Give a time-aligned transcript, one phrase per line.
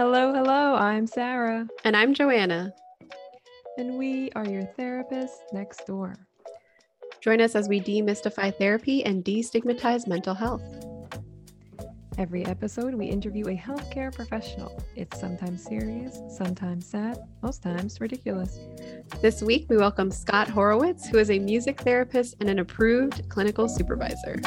[0.00, 0.76] Hello, hello.
[0.76, 2.72] I'm Sarah, And I'm Joanna.
[3.76, 6.16] and we are your therapists next door.
[7.20, 10.62] Join us as we demystify therapy and destigmatize mental health.
[12.16, 14.82] Every episode, we interview a healthcare professional.
[14.96, 18.58] It's sometimes serious, sometimes sad, most times ridiculous.
[19.20, 23.68] This week, we welcome Scott Horowitz, who is a music therapist and an approved clinical
[23.68, 24.40] supervisor.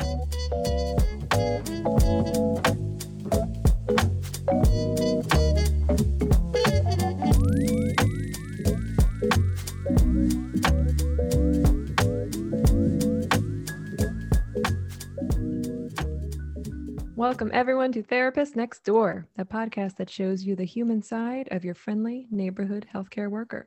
[17.34, 21.66] Welcome, everyone, to Therapist Next Door, a podcast that shows you the human side of
[21.66, 23.66] your friendly neighborhood healthcare worker.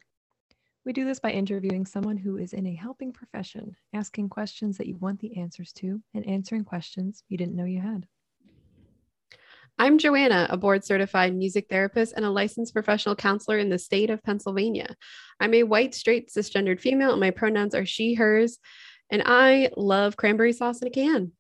[0.85, 4.87] We do this by interviewing someone who is in a helping profession, asking questions that
[4.87, 8.07] you want the answers to, and answering questions you didn't know you had.
[9.81, 14.11] I'm Joanna, a board certified music therapist and a licensed professional counselor in the state
[14.11, 14.95] of Pennsylvania.
[15.41, 18.59] I'm a white, straight, cisgendered female, and my pronouns are she, hers,
[19.11, 21.33] and I love cranberry sauce in a can.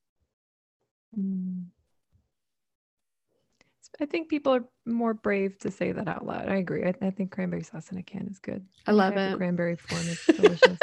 [1.17, 1.67] Mm.
[4.01, 6.49] I think people are more brave to say that out loud.
[6.49, 6.85] I agree.
[6.85, 8.65] I, I think cranberry sauce in a can is good.
[8.87, 9.39] I love think it.
[9.39, 10.79] Cranberry form is delicious.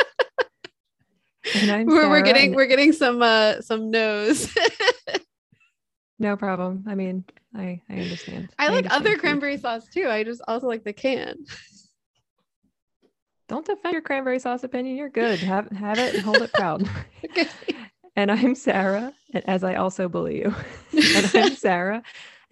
[1.56, 4.54] and I'm We're, we're getting and- we're getting some uh some no's.
[6.20, 6.86] no problem.
[6.88, 7.24] I mean,
[7.56, 8.50] I I understand.
[8.58, 9.20] I like understand other food.
[9.20, 10.08] cranberry sauce too.
[10.10, 11.36] I just also like the can.
[13.50, 14.96] Don't defend your cranberry sauce opinion.
[14.96, 15.40] You're good.
[15.40, 16.90] Have have it and hold it proud.
[17.26, 17.48] Okay.
[18.16, 20.56] and I'm Sarah, and as I also bully you.
[20.94, 22.02] and I'm Sarah,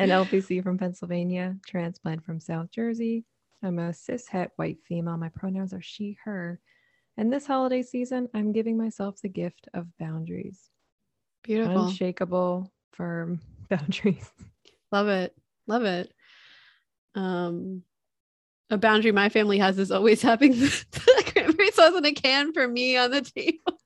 [0.02, 3.24] an LPC from Pennsylvania, transplant from South Jersey.
[3.64, 5.18] I'm a cis het white female.
[5.18, 6.60] My pronouns are she, her.
[7.18, 10.60] And this holiday season, I'm giving myself the gift of boundaries.
[11.44, 11.88] Beautiful.
[11.88, 14.30] Unshakable, firm boundaries.
[14.92, 15.36] Love it.
[15.68, 16.12] Love it.
[17.16, 17.84] Um
[18.70, 22.68] a boundary my family has is always having the cranberry sauce in a can for
[22.68, 23.81] me on the table.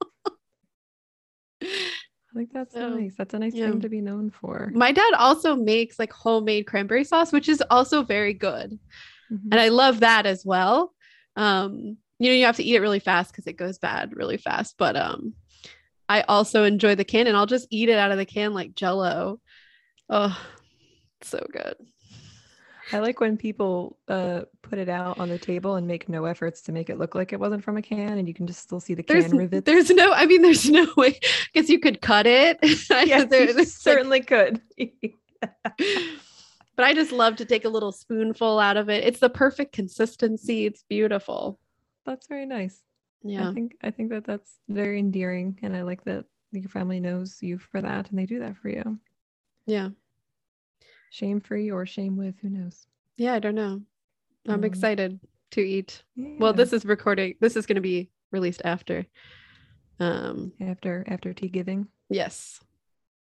[2.36, 3.16] Think that's So, nice.
[3.18, 3.70] That's a nice yeah.
[3.70, 4.72] thing to be known for.
[4.76, 8.78] My dad also makes like homemade cranberry sauce, which is also very good.
[9.32, 9.48] Mhm.
[9.52, 10.94] And I love that as well.
[11.38, 14.38] Um, you know, you have to eat it really fast because it goes bad really
[14.38, 14.76] fast.
[14.78, 15.34] But um,
[16.10, 18.76] I also enjoy the can and I'll just eat it out of the can like
[18.76, 19.40] jello.
[20.10, 20.38] Oh,
[21.22, 21.76] so good.
[22.92, 26.62] I like when people uh, put it out on the table and make no efforts
[26.64, 28.80] to make it look like it wasn't from a can, and you can just still
[28.80, 29.66] see the There's can rivets.
[29.66, 31.20] there's no, I mean, there's no way
[31.54, 32.60] because you could cut it.
[32.64, 34.62] yes, There- you there's, like- certainly could.
[35.42, 39.04] but I just love to take a little spoonful out of it.
[39.04, 40.66] It's the perfect consistency.
[40.66, 41.60] It's beautiful.
[42.06, 42.82] that's very nice.
[43.24, 43.50] Yeah.
[43.50, 47.40] I think I think that that's very endearing, and I like that your family knows
[47.42, 49.00] you for that, and they do that for you,
[49.66, 49.90] Yeah.
[51.16, 52.88] Shame free or shame with, who knows?
[53.16, 53.34] Yeah.
[53.36, 53.82] I don't know.
[54.48, 55.18] I'm Um, excited
[55.52, 56.04] to eat.
[56.18, 57.36] Well, this is recording.
[57.40, 59.06] This is going to be released after.
[60.00, 61.88] Um, after after tea giving.
[62.10, 62.60] yes.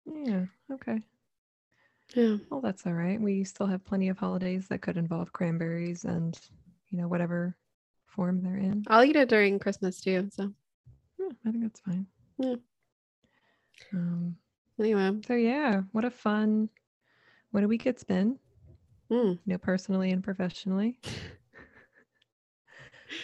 [0.06, 0.46] Yeah.
[0.72, 1.02] Okay.
[2.16, 2.38] Yeah.
[2.50, 3.20] Well, that's all right.
[3.20, 6.40] We still have plenty of holidays that could involve cranberries and
[6.90, 7.56] you know whatever
[8.06, 8.84] form they're in.
[8.88, 10.30] I'll eat it during Christmas too.
[10.32, 10.54] So
[11.20, 12.06] Yeah, I think that's fine.
[12.38, 12.56] Yeah.
[13.94, 14.36] Um,
[14.80, 16.70] anyway, so yeah, what a fun,
[17.54, 18.40] what a week it's been.
[19.12, 19.34] mm.
[19.34, 21.00] You know, personally and professionally.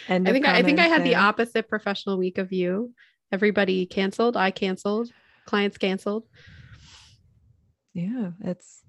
[0.08, 1.58] And I think I, I think I had the opposite.
[1.58, 2.92] opposite professional week of you.
[3.32, 4.36] Everybody canceled.
[4.36, 5.10] I canceled.
[5.46, 6.28] Clients canceled.
[7.92, 8.84] Yeah, it's.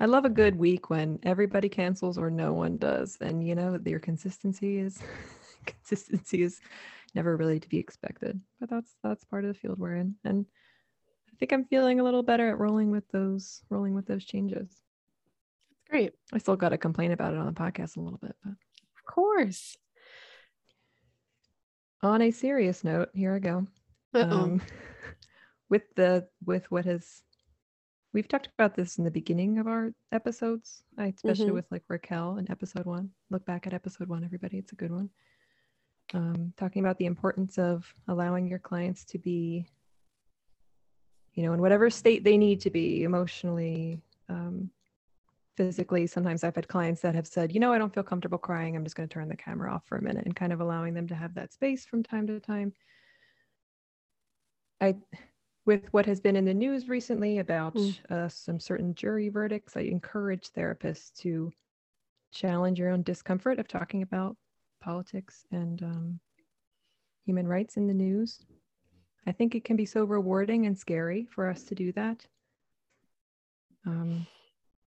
[0.00, 3.78] I love a good week when everybody cancels or no one does, and you know
[3.84, 5.02] your consistency is
[5.66, 6.60] consistency is
[7.14, 8.40] never really to be expected.
[8.58, 10.46] But that's that's part of the field we're in, and
[11.36, 14.80] I think I'm feeling a little better at rolling with those rolling with those changes.
[15.90, 16.14] Great.
[16.32, 19.04] I still got to complain about it on the podcast a little bit, but Of
[19.06, 19.76] course.
[22.02, 23.66] on a serious note, here I go.
[24.14, 24.30] Uh-oh.
[24.44, 24.62] um,
[25.68, 27.22] with the with what has
[28.14, 31.54] we've talked about this in the beginning of our episodes especially Mhm.
[31.54, 34.92] with like raquel in episode one look back at episode one everybody it's a good
[34.92, 35.10] one
[36.14, 39.66] um, talking about the importance of allowing your clients to be
[41.36, 44.68] you know in whatever state they need to be emotionally um,
[45.56, 48.74] physically sometimes i've had clients that have said you know i don't feel comfortable crying
[48.76, 50.92] i'm just going to turn the camera off for a minute and kind of allowing
[50.94, 52.72] them to have that space from time to time
[54.80, 54.94] I,
[55.64, 58.10] with what has been in the news recently about Mm.
[58.10, 61.50] uh, some certain jury verdicts, I encourage therapists to
[62.30, 64.36] challenge your own discomfort of talking about
[64.80, 66.20] politics and um,
[67.24, 68.44] human rights in the news.
[69.26, 72.24] I think it can be so rewarding and scary for us to do that.
[73.84, 74.26] Um,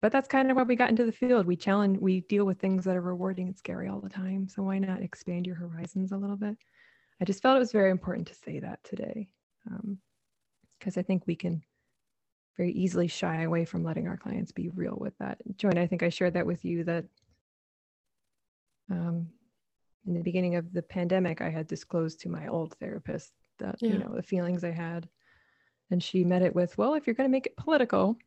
[0.02, 1.46] but that's kind of why we got into the field.
[1.46, 4.48] We challenge, we deal with things that are rewarding and scary all the time.
[4.48, 6.58] So why not expand your horizons a little bit?
[7.22, 9.30] I just felt it was very important to say that today
[9.64, 11.64] because um, I think we can
[12.58, 15.38] very easily shy away from letting our clients be real with that.
[15.58, 17.06] Joanne, I think I shared that with you that
[18.92, 19.28] um,
[20.06, 23.90] in the beginning of the pandemic, I had disclosed to my old therapist that, yeah.
[23.92, 25.08] you know, the feelings I had.
[25.92, 28.18] And she met it with, well, if you're going to make it political,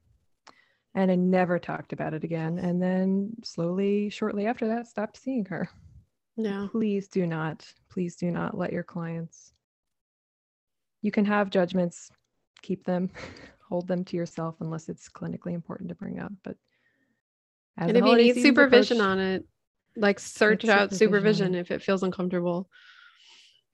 [0.94, 2.58] and I never talked about it again.
[2.58, 5.68] And then slowly, shortly after that, stopped seeing her.
[6.36, 6.68] No.
[6.70, 9.52] Please do not, please do not let your clients.
[11.02, 12.10] You can have judgments,
[12.62, 13.10] keep them,
[13.68, 16.32] hold them to yourself unless it's clinically important to bring up.
[16.42, 16.56] But
[17.76, 19.44] and if you need supervision approach, on it,
[19.96, 22.68] like search out supervision, supervision if it feels uncomfortable.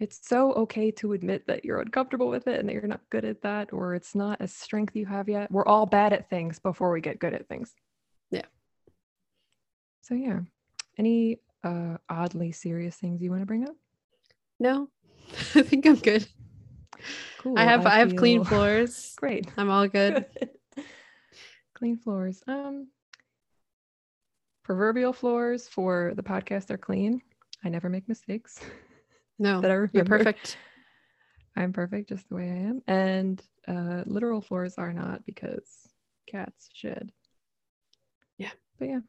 [0.00, 3.25] It's so okay to admit that you're uncomfortable with it and that you're not good
[3.25, 5.50] at that, or it's not a strength you have yet.
[5.52, 7.75] We're all bad at things before we get good at things.
[8.31, 8.46] Yeah.
[10.02, 10.41] So yeah.
[10.99, 13.76] Any uh oddly serious things you want to bring up?
[14.58, 14.88] No.
[15.55, 16.26] I think I'm good.
[17.38, 17.58] Cool.
[17.58, 19.14] I have I, I have clean floors.
[19.17, 19.49] Great.
[19.56, 20.26] I'm all good.
[20.38, 20.50] good.
[21.75, 22.43] Clean floors.
[22.49, 22.88] Um
[24.64, 27.23] proverbial floors for the podcast are clean.
[27.64, 28.58] I never make mistakes.
[29.38, 29.90] No, that I remember.
[29.96, 30.56] You're perfect.
[31.56, 32.82] I'm perfect just the way I am.
[32.86, 35.88] And uh, literal floors are not because
[36.26, 37.12] cats shed.
[38.38, 38.50] Yeah.
[38.78, 39.00] But yeah.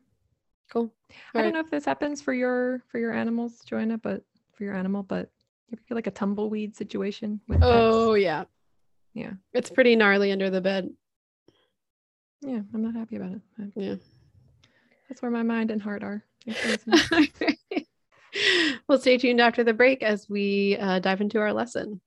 [0.72, 0.94] Cool.
[1.34, 4.24] All I don't know if this happens for your for your animals, Joanna, but
[4.54, 5.30] for your animal, but
[5.70, 8.22] you feel like a tumbleweed situation with Oh pets?
[8.22, 8.44] yeah.
[9.14, 9.34] Yeah.
[9.54, 10.90] It's pretty gnarly under the bed.
[12.42, 13.42] Yeah, I'm not happy about it.
[13.76, 13.96] Yeah.
[15.10, 16.24] That's where my mind and heart are.
[18.88, 22.02] well, stay tuned after the break as we uh, dive into our lesson.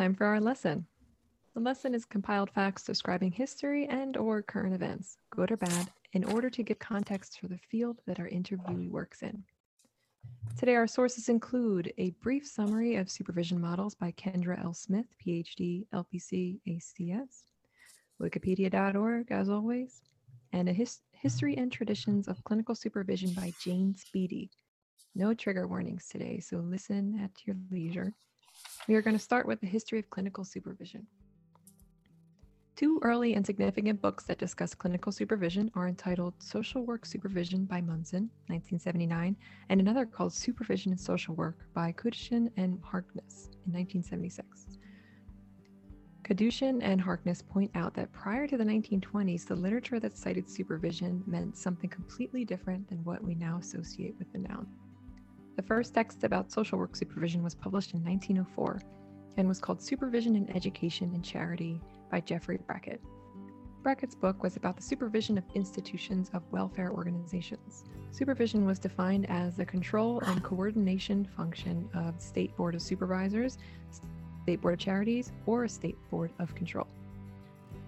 [0.00, 0.86] Time for our lesson.
[1.52, 6.24] The lesson is compiled facts describing history and or current events, good or bad, in
[6.24, 9.44] order to give context for the field that our interviewee works in.
[10.56, 14.72] Today, our sources include a brief summary of supervision models by Kendra L.
[14.72, 17.42] Smith, PhD, LPC, ACS,
[18.22, 20.00] wikipedia.org, as always,
[20.54, 24.50] and a his- history and traditions of clinical supervision by Jane Speedy.
[25.14, 28.14] No trigger warnings today, so listen at your leisure.
[28.88, 31.06] We are going to start with the history of clinical supervision.
[32.76, 37.82] Two early and significant books that discuss clinical supervision are entitled Social Work Supervision by
[37.82, 39.36] Munson, 1979,
[39.68, 44.78] and another called Supervision in Social Work by Kadushin and Harkness in 1976.
[46.22, 51.22] Kadushin and Harkness point out that prior to the 1920s, the literature that cited supervision
[51.26, 54.66] meant something completely different than what we now associate with the noun.
[55.60, 58.80] The first text about social work supervision was published in 1904
[59.36, 61.78] and was called Supervision in Education and Charity
[62.10, 62.98] by Jeffrey Brackett.
[63.82, 67.84] Brackett's book was about the supervision of institutions of welfare organizations.
[68.10, 73.58] Supervision was defined as the control and coordination function of State Board of Supervisors,
[74.44, 76.86] State Board of Charities, or a State Board of Control.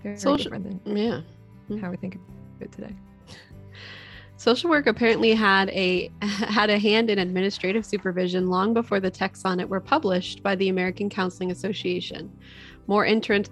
[0.02, 1.20] Very Social, different than yeah.
[1.68, 1.78] Hmm.
[1.78, 2.20] how we think of
[2.60, 2.94] it today.
[4.36, 9.44] Social work apparently had a had a hand in administrative supervision long before the texts
[9.44, 12.30] on it were published by the American Counseling Association.
[12.86, 13.44] More inter-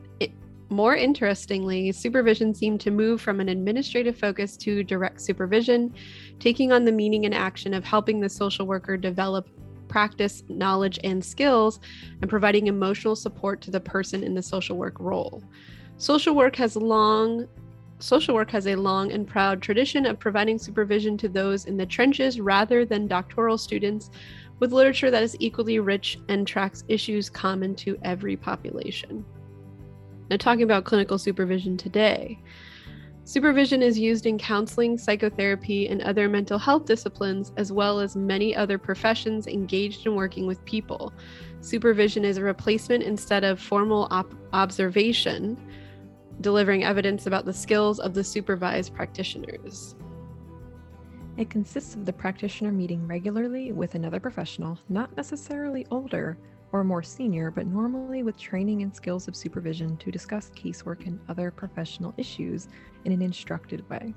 [0.70, 5.92] more interestingly, supervision seemed to move from an administrative focus to direct supervision,
[6.38, 9.48] taking on the meaning and action of helping the social worker develop
[9.88, 11.80] practice, knowledge, and skills,
[12.22, 15.42] and providing emotional support to the person in the social work role.
[15.96, 17.46] Social work has long
[18.02, 21.86] social work has a long and proud tradition of providing supervision to those in the
[21.86, 24.10] trenches rather than doctoral students,
[24.58, 29.24] with literature that is equally rich and tracks issues common to every population.
[30.30, 32.38] Now, talking about clinical supervision today,
[33.24, 38.54] supervision is used in counseling, psychotherapy, and other mental health disciplines, as well as many
[38.54, 41.12] other professions engaged in working with people.
[41.60, 45.56] Supervision is a replacement instead of formal op- observation
[46.40, 49.94] delivering evidence about the skills of the supervised practitioners.
[51.36, 56.36] It consists of the practitioner meeting regularly with another professional, not necessarily older,
[56.72, 61.18] or more senior, but normally with training and skills of supervision to discuss casework and
[61.28, 62.68] other professional issues
[63.04, 64.14] in an instructed way.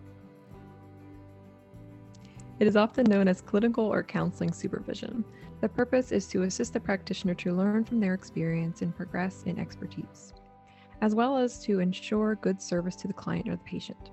[2.60, 5.26] It is often known as clinical or counseling supervision.
[5.62, 9.58] The purpose is to assist the practitioner to learn from their experience and progress in
[9.58, 10.34] expertise,
[11.04, 14.12] as well as to ensure good service to the client or the patient.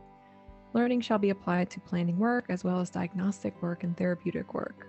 [0.72, 4.88] Learning shall be applied to planning work as well as diagnostic work and therapeutic work.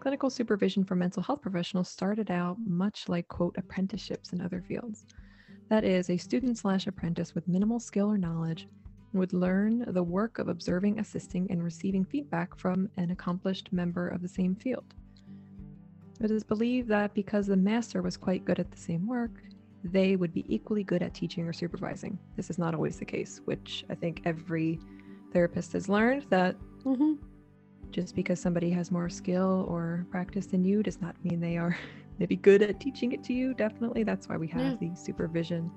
[0.00, 5.04] Clinical supervision for mental health professionals started out much like, quote, apprenticeships in other fields.
[5.68, 8.66] That is, a student slash apprentice with minimal skill or knowledge
[9.12, 14.22] would learn the work of observing, assisting, and receiving feedback from an accomplished member of
[14.22, 14.94] the same field.
[16.22, 19.42] It is believed that because the master was quite good at the same work,
[19.84, 22.18] they would be equally good at teaching or supervising.
[22.36, 24.80] This is not always the case, which I think every
[25.32, 27.18] therapist has learned that Mhm.
[27.90, 31.76] just because somebody has more skill or practice than you does not mean they are
[32.18, 33.52] maybe good at teaching it to you.
[33.54, 34.04] Definitely.
[34.04, 35.70] That's why we have the supervision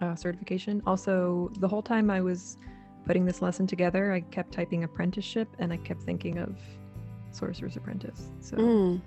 [0.00, 0.82] uh, certification.
[0.86, 2.58] Also, the whole time I was
[3.06, 6.58] putting this lesson together, I kept typing apprenticeship and I kept thinking of
[7.30, 8.30] Sorcerer's Apprentice.
[8.40, 9.00] So, Mm.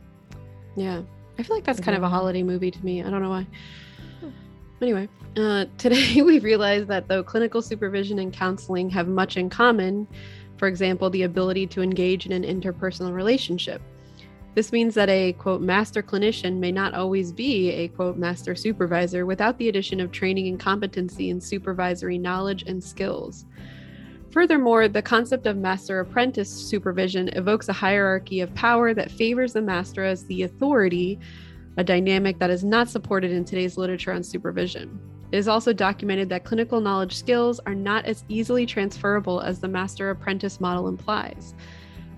[0.76, 1.02] Yeah.
[1.40, 3.04] I feel like that's kind of a holiday movie to me.
[3.04, 3.46] I don't know why.
[4.82, 10.08] Anyway, uh, today we realized that though clinical supervision and counseling have much in common,
[10.58, 13.82] for example, the ability to engage in an interpersonal relationship,
[14.56, 19.24] this means that a quote master clinician may not always be a quote master supervisor
[19.24, 23.46] without the addition of training and competency in supervisory knowledge and skills.
[24.32, 29.62] Furthermore, the concept of master apprentice supervision evokes a hierarchy of power that favors the
[29.62, 31.20] master as the authority,
[31.78, 35.00] a dynamic that is not supported in today's literature on supervision.
[35.32, 39.68] It is also documented that clinical knowledge skills are not as easily transferable as the
[39.68, 41.54] master apprentice model implies.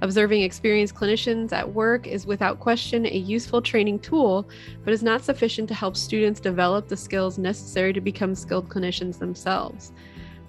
[0.01, 4.48] Observing experienced clinicians at work is without question a useful training tool,
[4.86, 9.20] but is not sufficient to help students develop the skills necessary to become skilled clinicians
[9.20, 9.92] themselves.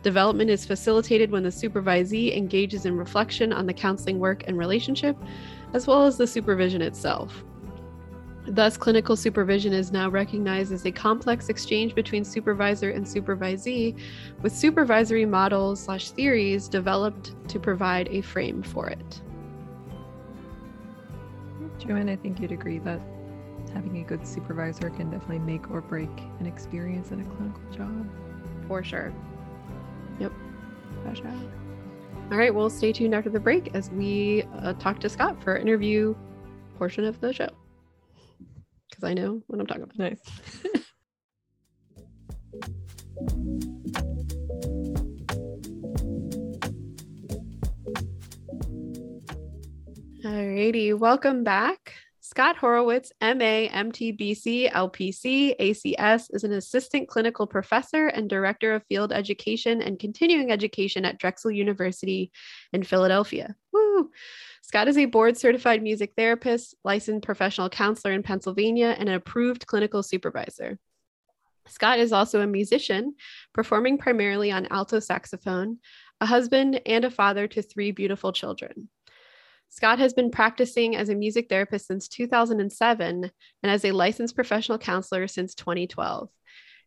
[0.02, 5.17] Development is facilitated when the supervisee engages in reflection on the counseling work and relationship,
[5.75, 7.45] as well as the supervision itself.
[8.47, 13.99] Thus, clinical supervision is now recognized as a complex exchange between supervisor and supervisee,
[14.42, 19.20] with supervisory models slash theories developed to provide a frame for it.
[21.78, 23.00] Joanne, I think you'd agree that
[23.75, 28.09] having a good supervisor can definitely make or break an experience in a clinical job.
[28.66, 29.12] For sure.
[30.18, 30.32] Yep.
[31.04, 31.32] For sure.
[32.30, 35.52] All right, well, stay tuned after the break as we uh, talk to Scott for
[35.52, 36.14] our interview
[36.78, 37.49] portion of the show.
[39.00, 39.99] Because I know what I'm talking about.
[39.99, 40.21] Nice.
[50.25, 51.95] Alrighty, welcome back.
[52.21, 59.12] Scott Horowitz, MA, MTBC, LPC, ACS, is an assistant clinical professor and director of field
[59.12, 62.30] education and continuing education at Drexel University
[62.73, 63.57] in Philadelphia.
[63.73, 64.11] Woo!
[64.70, 69.66] Scott is a board certified music therapist, licensed professional counselor in Pennsylvania, and an approved
[69.66, 70.78] clinical supervisor.
[71.66, 73.16] Scott is also a musician,
[73.52, 75.78] performing primarily on alto saxophone,
[76.20, 78.88] a husband, and a father to three beautiful children.
[79.70, 84.78] Scott has been practicing as a music therapist since 2007 and as a licensed professional
[84.78, 86.28] counselor since 2012.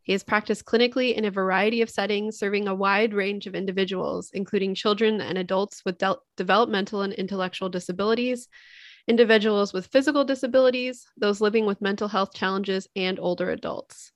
[0.03, 4.31] He has practiced clinically in a variety of settings, serving a wide range of individuals,
[4.33, 8.49] including children and adults with de- developmental and intellectual disabilities,
[9.07, 14.11] individuals with physical disabilities, those living with mental health challenges, and older adults.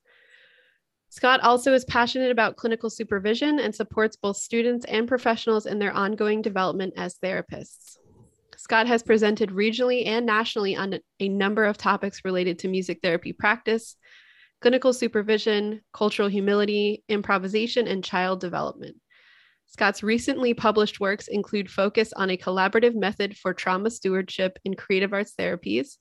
[1.08, 5.92] Scott also is passionate about clinical supervision and supports both students and professionals in their
[5.92, 7.96] ongoing development as therapists.
[8.58, 13.32] Scott has presented regionally and nationally on a number of topics related to music therapy
[13.32, 13.96] practice,
[14.60, 18.96] clinical supervision, cultural humility, improvisation, and child development.
[19.66, 25.12] Scott's recently published works include Focus on a Collaborative Method for Trauma Stewardship in Creative
[25.12, 25.98] Arts Therapies,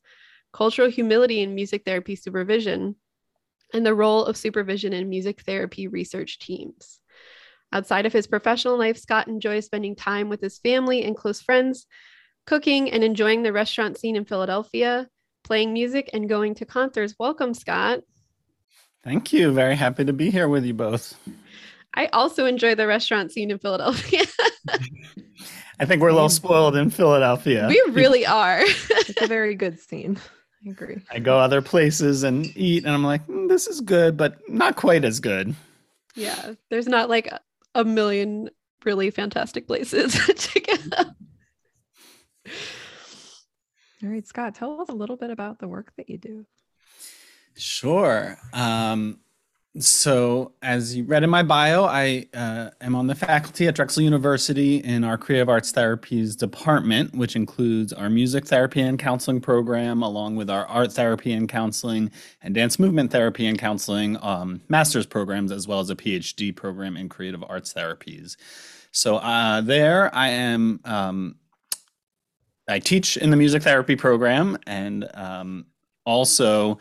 [0.54, 2.96] Cultural Humility in Music Therapy Supervision,
[3.74, 7.00] and the Role of Supervision in Music Therapy Research Teams.
[7.74, 11.86] Outside of his professional life, Scott enjoys spending time with his family and close friends,
[12.46, 15.10] cooking and enjoying the restaurant scene in Philadelphia,
[15.44, 17.16] playing music, and going to concerts.
[17.20, 18.00] Welcome, Scott.
[19.08, 19.54] Thank you.
[19.54, 21.16] Very happy to be here with you both.
[21.94, 24.24] I also enjoy the restaurant scene in Philadelphia.
[25.80, 27.68] I think we're a little spoiled in Philadelphia.
[27.70, 28.60] we really are.
[28.64, 30.20] It's a very good scene.
[30.68, 30.98] I agree.
[31.10, 34.76] I go other places and eat, and I'm like, "Mm, this is good, but not
[34.76, 35.56] quite as good.
[36.16, 37.40] yeah, there's not like a-
[37.76, 38.50] a million
[38.84, 41.04] really fantastic places to go.
[44.04, 46.46] All right, Scott, tell us a little bit about the work that you do.
[47.58, 48.38] Sure.
[48.54, 49.20] Um,
[49.80, 54.02] so, as you read in my bio, I uh, am on the faculty at Drexel
[54.02, 60.02] University in our Creative Arts Therapies department, which includes our music therapy and counseling program,
[60.02, 62.10] along with our art therapy and counseling
[62.42, 66.98] and dance movement therapy and counseling um, master's programs, as well as a PhD program
[66.98, 68.36] in creative arts therapies.
[68.92, 70.80] So, uh, there I am.
[70.86, 71.36] Um,
[72.68, 75.68] I teach in the music therapy program and um,
[76.06, 76.80] also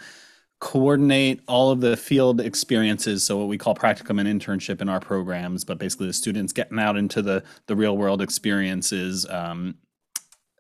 [0.59, 5.01] coordinate all of the field experiences so what we call practicum and internship in our
[5.01, 9.75] programs but basically the students getting out into the the real world experiences um,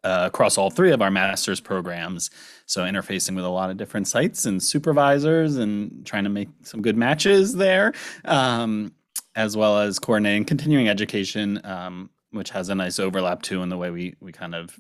[0.06, 2.30] uh, across all three of our master's programs.
[2.66, 6.80] So interfacing with a lot of different sites and supervisors and trying to make some
[6.80, 7.92] good matches there
[8.24, 8.92] um,
[9.34, 13.76] as well as coordinating continuing education um, which has a nice overlap too in the
[13.76, 14.78] way we we kind of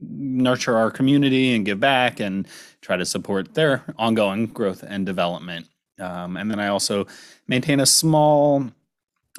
[0.00, 2.46] nurture our community and give back and
[2.80, 5.66] try to support their ongoing growth and development.
[5.98, 7.06] Um, and then I also
[7.48, 8.70] maintain a small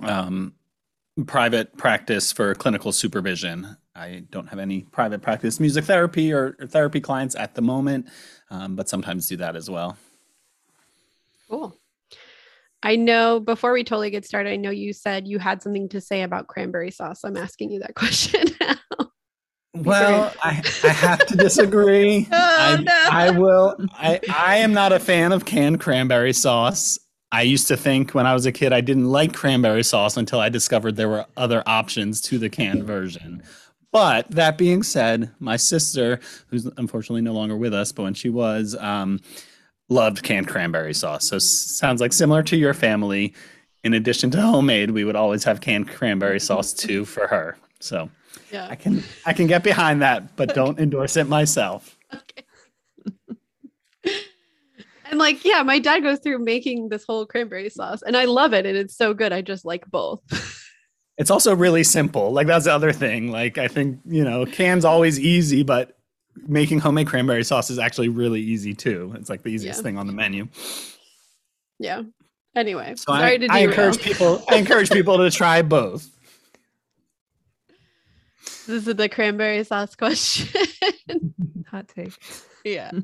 [0.01, 0.53] um,
[1.25, 3.77] private practice for clinical supervision.
[3.95, 8.07] I don't have any private practice music therapy or, therapy clients at the moment,
[8.49, 9.97] um, but sometimes do that as well.
[11.49, 11.75] Cool.
[12.81, 15.99] I know before we totally get started, I know you said you had something to
[15.99, 17.23] say about cranberry sauce.
[17.23, 18.75] I'm asking you that question now.
[19.75, 22.27] Well, I, I have to disagree.
[22.31, 23.07] oh, I, no.
[23.11, 23.75] I will.
[23.93, 26.99] I, I am not a fan of canned cranberry sauce.
[27.31, 30.39] I used to think when I was a kid I didn't like cranberry sauce until
[30.39, 33.43] I discovered there were other options to the canned version.
[33.91, 38.29] But that being said, my sister, who's unfortunately no longer with us, but when she
[38.29, 39.19] was, um,
[39.89, 41.27] loved canned cranberry sauce.
[41.27, 43.33] So sounds like similar to your family.
[43.83, 47.57] In addition to homemade, we would always have canned cranberry sauce too for her.
[47.79, 48.09] So
[48.51, 48.67] yeah.
[48.69, 51.97] I can I can get behind that, but don't endorse it myself.
[52.13, 52.45] Okay.
[55.09, 58.53] and like, yeah, my dad goes through making this whole cranberry sauce and I love
[58.53, 59.33] it and it's so good.
[59.33, 60.21] I just like both.
[61.19, 62.31] It's also really simple.
[62.31, 63.29] Like that's the other thing.
[63.29, 65.97] Like I think, you know, cans always easy, but
[66.47, 69.11] making homemade cranberry sauce is actually really easy too.
[69.17, 69.83] It's like the easiest Yeah.
[69.83, 70.47] thing on the menu.
[71.77, 72.03] yeah.
[72.55, 76.07] Anyway, So sorry I, to I encourage people I encourage people to try both.
[78.69, 80.47] This is the cranberry sauce question.
[81.71, 82.13] Hot take.
[82.63, 82.91] yeah.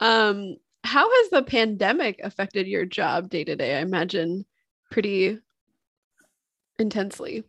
[0.00, 3.76] Um, how has the pandemic affected your job day to day?
[3.76, 4.44] I imagine
[4.90, 5.38] pretty
[6.76, 7.44] intensely.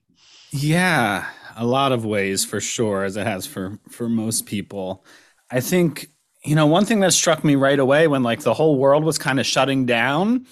[0.51, 5.03] Yeah, a lot of ways for sure, as it has for for most people.
[5.49, 6.11] I think
[6.45, 9.17] you know one thing that struck me right away when like the whole world was
[9.17, 10.45] kind of shutting down.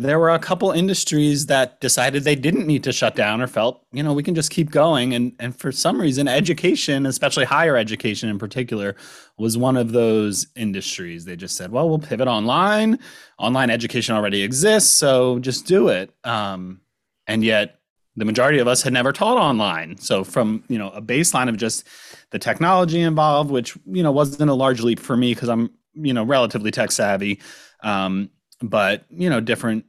[0.00, 3.84] There were a couple industries that decided they didn't need to shut down or felt,
[3.92, 5.14] you know, we can just keep going.
[5.14, 8.96] And and for some reason, education, especially higher education in particular,
[9.36, 11.24] was one of those industries.
[11.24, 12.98] They just said, well, we'll pivot online.
[13.38, 16.14] Online education already exists, so just do it.
[16.24, 16.80] Um,
[17.26, 17.80] and yet
[18.16, 21.56] the majority of us had never taught online so from you know a baseline of
[21.56, 21.86] just
[22.30, 26.12] the technology involved which you know wasn't a large leap for me because i'm you
[26.12, 27.40] know relatively tech savvy
[27.82, 28.28] um,
[28.60, 29.84] but you know different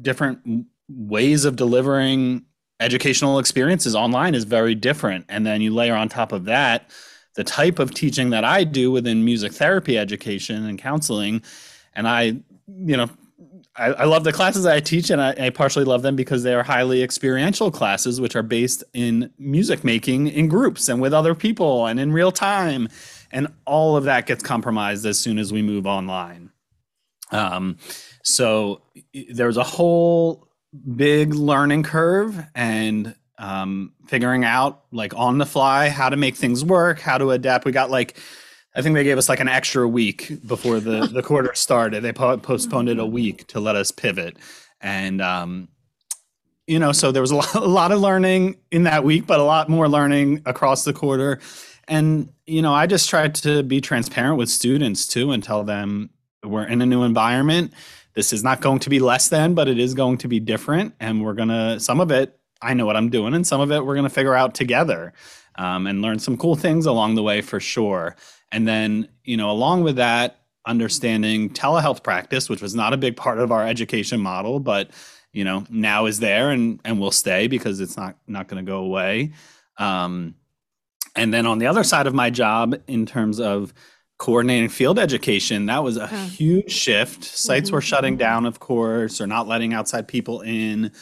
[0.00, 2.44] different ways of delivering
[2.80, 6.90] educational experiences online is very different and then you layer on top of that
[7.36, 11.40] the type of teaching that i do within music therapy education and counseling
[11.94, 13.08] and i you know
[13.76, 16.54] I, I love the classes I teach, and I, I partially love them because they
[16.54, 21.34] are highly experiential classes, which are based in music making in groups and with other
[21.34, 22.88] people and in real time.
[23.30, 26.50] And all of that gets compromised as soon as we move online.
[27.30, 27.78] Um,
[28.22, 28.82] so
[29.30, 30.48] there's a whole
[30.96, 36.64] big learning curve and um, figuring out, like on the fly, how to make things
[36.64, 37.64] work, how to adapt.
[37.64, 38.16] We got like
[38.74, 42.02] I think they gave us like an extra week before the the quarter started.
[42.02, 44.36] They po- postponed it a week to let us pivot,
[44.80, 45.68] and um,
[46.66, 49.40] you know, so there was a lot, a lot of learning in that week, but
[49.40, 51.40] a lot more learning across the quarter.
[51.88, 56.10] And you know, I just tried to be transparent with students too, and tell them
[56.44, 57.72] we're in a new environment.
[58.14, 60.94] This is not going to be less than, but it is going to be different,
[61.00, 62.38] and we're gonna some of it.
[62.60, 65.12] I know what I'm doing, and some of it we're gonna figure out together,
[65.56, 68.16] um, and learn some cool things along the way for sure.
[68.50, 73.16] And then, you know, along with that, understanding telehealth practice, which was not a big
[73.16, 74.90] part of our education model, but
[75.32, 78.70] you know, now is there and and will stay because it's not not going to
[78.70, 79.32] go away.
[79.78, 80.34] Um,
[81.16, 83.72] and then on the other side of my job, in terms of
[84.26, 86.26] coordinating field education, that was a Yeah.
[86.26, 87.24] huge shift.
[87.24, 87.90] Sites were Mhm.
[87.90, 90.92] shutting down, of course, or not letting outside people in.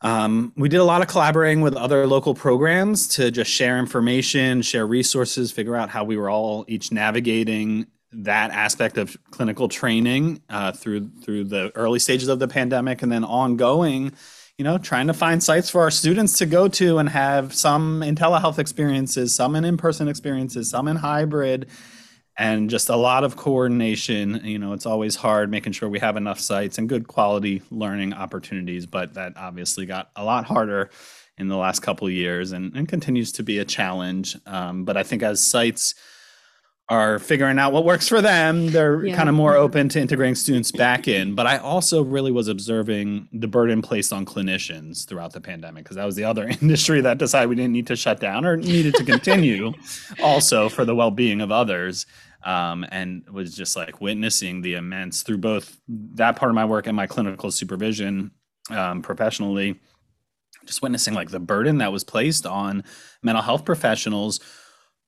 [0.00, 4.62] Um, we did a lot of collaborating with other local programs to just share information,
[4.62, 10.40] share resources, figure out how we were all each navigating that aspect of clinical training
[10.50, 14.12] uh, through through the early stages of the pandemic, and then ongoing.
[14.58, 18.02] You know, trying to find sites for our students to go to and have some
[18.02, 21.66] in telehealth experiences, some in in-person experiences, some in hybrid,
[22.38, 24.40] and just a lot of coordination.
[24.44, 28.14] You know, it's always hard making sure we have enough sites and good quality learning
[28.14, 30.90] opportunities, but that obviously got a lot harder
[31.38, 34.36] in the last couple years and, and continues to be a challenge.
[34.46, 35.94] Um, but I think as sites
[36.92, 39.16] are figuring out what works for them, they're Yeah.
[39.16, 41.34] kind of more open to integrating students back in.
[41.34, 45.96] But I also really was observing the burden placed on clinicians throughout the pandemic because
[45.96, 48.94] that was the other industry that decided we didn't need to shut down or needed
[48.96, 49.72] to continue
[50.22, 52.04] also for the well-being of others
[52.44, 56.86] um, and was just like witnessing the immense through both that part of my work
[56.86, 58.32] and my clinical supervision
[58.68, 59.80] um, professionally
[60.66, 62.84] just witnessing like the burden that was placed on
[63.22, 64.40] mental health professionals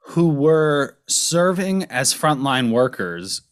[0.09, 3.43] who were serving as frontline workers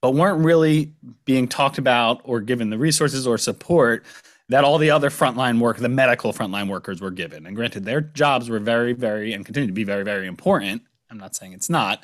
[0.00, 0.92] but weren't really
[1.24, 4.04] being talked about or given the resources or support
[4.48, 8.00] that all the other frontline work the medical frontline workers were given and granted their
[8.00, 11.70] jobs were very very and continue to be very very important i'm not saying it's
[11.70, 12.02] not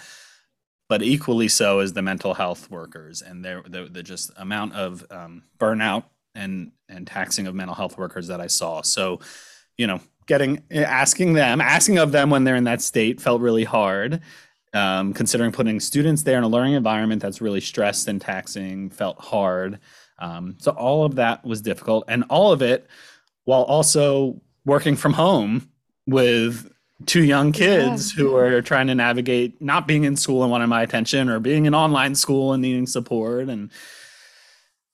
[0.89, 5.05] but equally so is the mental health workers and their the, the just amount of
[5.11, 8.83] um, burnout and and taxing of mental health workers that I saw.
[8.83, 9.21] So,
[9.77, 13.65] you know, getting asking them, asking of them when they're in that state felt really
[13.65, 14.21] hard.
[14.75, 19.19] Um, considering putting students there in a learning environment that's really stressed and taxing felt
[19.19, 19.81] hard.
[20.19, 22.87] Um, so all of that was difficult, and all of it
[23.45, 25.71] while also working from home
[26.07, 26.71] with
[27.07, 30.83] two young kids who are trying to navigate not being in school and wanting my
[30.83, 33.49] attention or being in online school and needing support.
[33.49, 33.71] And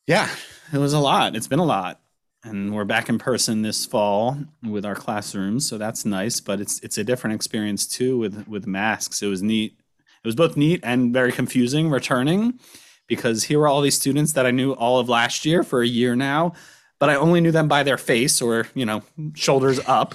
[0.06, 0.28] yeah
[0.72, 1.36] it was a lot.
[1.36, 2.00] It's been a lot
[2.44, 6.78] and we're back in person this fall with our classrooms so that's nice but it's
[6.80, 9.22] it's a different experience too with with masks.
[9.22, 9.76] It was neat
[10.22, 12.60] it was both neat and very confusing returning
[13.06, 15.86] because here were all these students that I knew all of last year for a
[15.86, 16.52] year now
[16.98, 19.02] but I only knew them by their face or you know
[19.34, 20.14] shoulders up.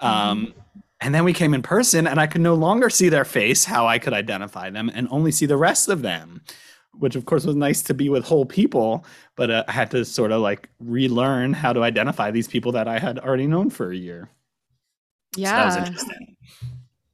[0.00, 0.52] Um,
[1.00, 3.86] and then we came in person and I could no longer see their face, how
[3.86, 6.42] I could identify them, and only see the rest of them,
[6.98, 9.04] which of course was nice to be with whole people.
[9.36, 12.88] But uh, I had to sort of like relearn how to identify these people that
[12.88, 14.28] I had already known for a year.
[15.42, 15.84] So that was Yeah.
[15.84, 16.36] interesting.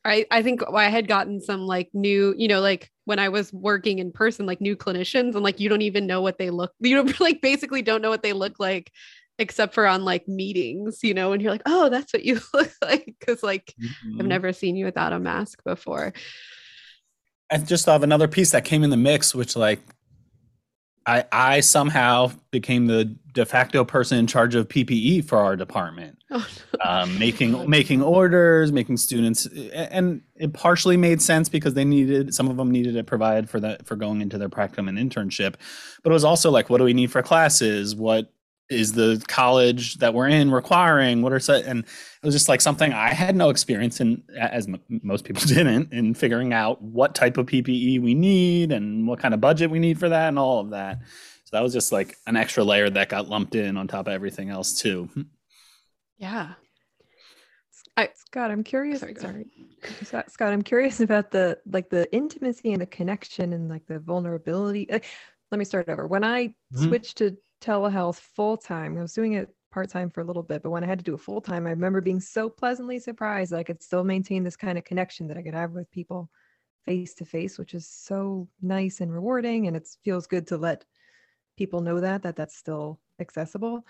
[0.06, 3.52] I, I think I had gotten some like new, you know, like when I was
[3.52, 6.72] working in person, like new clinicians, and like you don't even know what they look,
[6.80, 8.92] you don't like basically don't know what they look like
[9.38, 12.70] except for on like meetings, you know, and you're like, oh, that's what you look
[12.82, 13.14] like.
[13.26, 13.74] Cause like
[14.20, 14.28] I've Mhm.
[14.28, 16.12] never seen you without a mask before.
[17.54, 19.78] I just thought of another piece that came in the mix, which like
[21.06, 26.18] I I somehow became the de facto person in charge of PPE for our department.
[26.32, 26.44] Oh,
[26.84, 32.48] um, making making orders, making students, and it partially made sense because they needed some
[32.48, 35.54] of them needed it provided for that for going into their practicum and internship,
[36.02, 37.94] but it was also like, what do we need for classes?
[37.94, 38.32] What
[38.70, 41.20] is the college that we're in requiring?
[41.22, 41.64] What are set?
[41.66, 45.42] And it was just like something I had no experience in, as m- most people
[45.46, 49.70] didn't, in figuring out what type of PPE we need and what kind of budget
[49.70, 51.00] we need for that and all of that.
[51.44, 54.12] So that was just like an extra layer that got lumped in on top of
[54.14, 55.08] everything else too.
[56.16, 56.54] yeah.
[58.14, 59.00] Scott, I'm curious.
[59.00, 59.46] Sorry, Sorry,
[60.02, 64.00] Scott, Scott, I'm curious about the like the intimacy and the connection and like the
[64.00, 64.90] vulnerability.
[64.90, 64.98] uh,
[65.52, 66.06] let me start over.
[66.08, 66.88] When I Mhm.
[66.88, 70.62] switched to telehealth full time, I was doing it part time for a little bit,
[70.62, 73.52] but when I had to do it full time, I remember being so pleasantly surprised
[73.52, 76.30] that I could still maintain this kind of connection that I could have with people
[76.84, 80.84] face to face, which is so nice and rewarding, and it feels good to let
[81.56, 83.84] people know that that that's still accessible.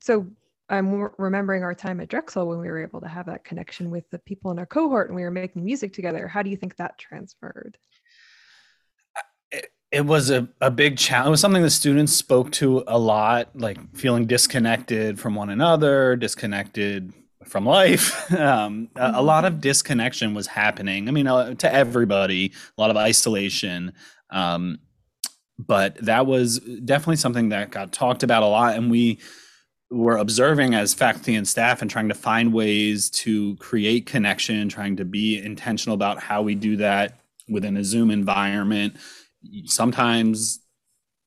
[0.00, 0.26] So
[0.68, 4.08] I'm remembering our time at Drexel when we were able to have that connection with
[4.10, 6.28] the people in our cohort and we were making music together.
[6.28, 7.76] How do you think that transferred?
[9.92, 11.28] It, was a, a big challenge.
[11.28, 16.16] It was something the students spoke to a lot, like feeling disconnected from one another,
[16.16, 17.12] disconnected
[17.44, 18.30] from life.
[18.40, 21.08] Um, a, a lot of disconnection was happening.
[21.08, 23.92] I mean, uh, to everybody, a lot of isolation.
[24.30, 24.78] Um,
[25.58, 28.76] but that was definitely something that got talked about a lot.
[28.76, 29.18] And we
[29.90, 34.96] were observing as faculty and staff and trying to find ways to create connection, trying
[34.96, 38.96] to be intentional about how we do that within a Zoom environment
[39.64, 40.60] sometimes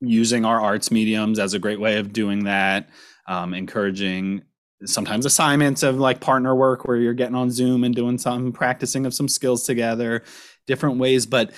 [0.02, 2.90] using our arts mediums as a great way of doing that
[3.28, 4.42] um, encouraging
[4.86, 9.06] sometimes assignments of like partner work where you're getting on zoom and doing some practicing
[9.06, 10.24] of some skills together
[10.68, 11.26] different ways.
[11.26, 11.52] But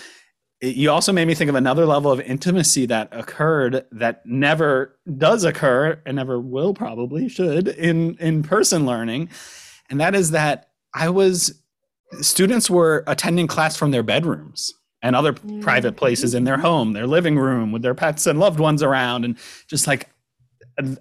[0.61, 4.97] it, you also made me think of another level of intimacy that occurred that never
[5.17, 9.29] does occur and never will probably should in in person learning.
[9.89, 11.61] And that is that i was
[12.21, 14.73] students were attending class from their bedrooms
[15.05, 18.59] and other private places in their home, their living room with their pets and loved
[18.59, 19.23] ones around.
[19.23, 19.37] And
[19.67, 20.09] just like,
[20.81, 20.95] uh,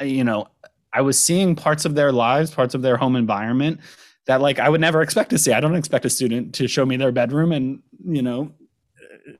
[0.00, 0.46] you know,
[0.92, 3.80] I was seeing parts of their lives, parts of their home environment
[4.26, 5.52] that like I would never expect to see.
[5.52, 8.52] I don't expect a student to show me their bedroom and, you know,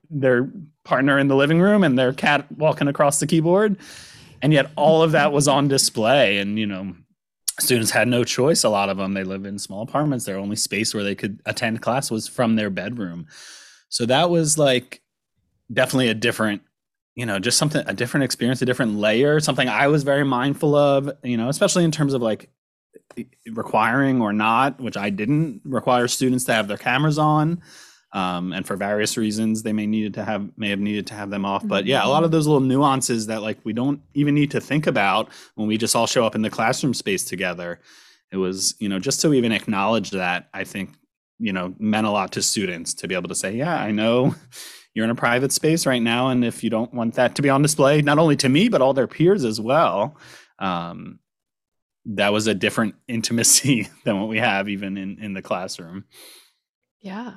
[0.09, 0.51] their
[0.83, 3.77] partner in the living room and their cat walking across the keyboard.
[4.41, 6.39] And yet all of that was on display.
[6.39, 6.93] And, you know,
[7.57, 8.65] students had no choice.
[8.65, 10.25] A lot of them, they live in small apartments.
[10.25, 13.27] Their only space where they could attend class was from their bedroom.
[13.89, 15.01] So that was like
[15.71, 16.61] definitely a different,
[17.15, 20.75] you know, just something, a different experience, a different layer, something I was very mindful
[20.75, 22.49] of, you know, especially in terms of like
[23.51, 27.61] requiring or not, which I didn't require students to have their cameras on.
[28.11, 31.29] Um, and for various reasons, they may needed to have may have needed to have
[31.29, 31.67] them off.
[31.67, 34.61] But yeah, a lot of those little nuances that like we don't even need to
[34.61, 37.79] think about when we just all show up in the classroom space together.
[38.31, 40.91] It was, you know, just to even acknowledge that, I think
[41.39, 44.35] you know meant a lot to students to be able to say yeah i know
[44.93, 47.49] you're in a private space right now and if you don't want that to be
[47.49, 50.17] on display not only to me but all their peers as well.
[50.57, 51.19] Um,
[52.05, 56.05] that was a different intimacy than what we have even in in the classroom.
[56.99, 57.35] Yeah.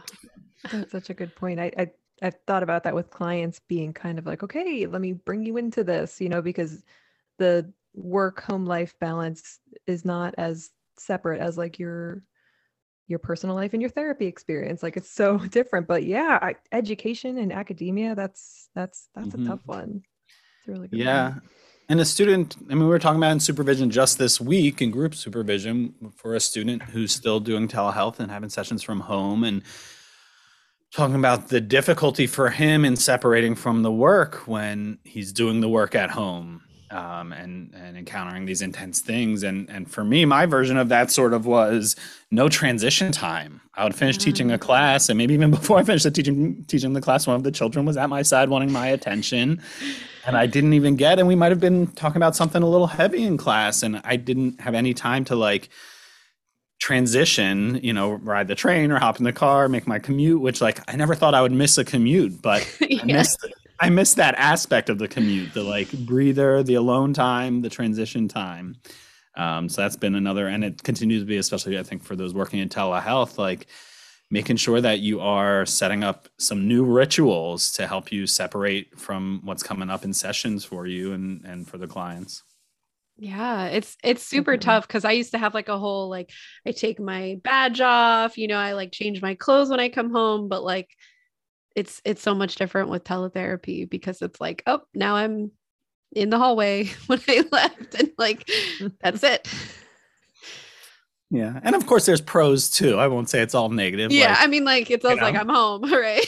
[0.71, 1.61] That's such a good point.
[1.61, 1.91] I, I
[2.23, 5.57] i've thought about that with clients being kind of like okay let me bring you
[5.57, 6.85] into this you know because
[7.39, 12.23] the work home life balance is not as separate as like your
[13.13, 17.39] your personal life and your therapy experience like it's so different but yeah I, education
[17.39, 19.45] and academia that's that's that's mm-hmm.
[19.45, 20.03] a tough one
[20.59, 21.43] it's really good yeah one.
[21.91, 24.91] and a student i mean we were talking about in supervision just this week in
[24.91, 29.63] group supervision for a student who's still doing telehealth and having sessions from home and
[30.93, 35.69] talking about the difficulty for him in separating from the work when he's doing the
[35.69, 39.43] work at home um, and and encountering these intense things.
[39.43, 41.97] And and for me, my version of that sort of was
[42.31, 43.61] no transition time.
[43.75, 44.25] I would finish mm-hmm.
[44.25, 44.61] teaching a mm.
[44.61, 47.53] class, and maybe even before I finished the teaching teaching the class, one of the
[47.53, 49.63] children was at my side wanting my attention,
[50.27, 51.19] and I didn't even get.
[51.19, 54.17] And we might have been talking about something a little heavy in class, and I
[54.17, 55.69] didn't have any time to like
[56.83, 60.61] transition, you know, ride the train or hop in the car, make my commute, which
[60.61, 63.03] like I never thought I would miss a commute, but yeah.
[63.03, 63.52] I missed it.
[63.83, 68.29] I miss that aspect of the commute, the like breather, the alone time, the transition
[68.29, 68.77] time.
[69.37, 72.33] Um, so that's been another, and it continues to be, especially I think for those
[72.33, 73.67] working in telehealth, like
[74.31, 79.41] making sure that you are setting up some new rituals to help you separate from
[79.43, 82.45] what's coming up in sessions for you and and for the clients.
[83.17, 84.61] Yeah, it's it's super mm-hmm.
[84.61, 86.31] tough because I used to have like a whole like
[86.65, 90.13] I take my badge off, you know, I like change my clothes when I come
[90.13, 90.89] home, but like
[91.77, 95.51] it's it's so much different with teletherapy because it's like oh now i'm
[96.15, 98.49] in the hallway when i left and like
[99.03, 99.49] that's it.
[101.31, 102.99] Yeah and of course there's pros too.
[102.99, 105.83] I won't say it's all negative yeah like, i mean like it's like i'm home
[105.93, 106.27] right?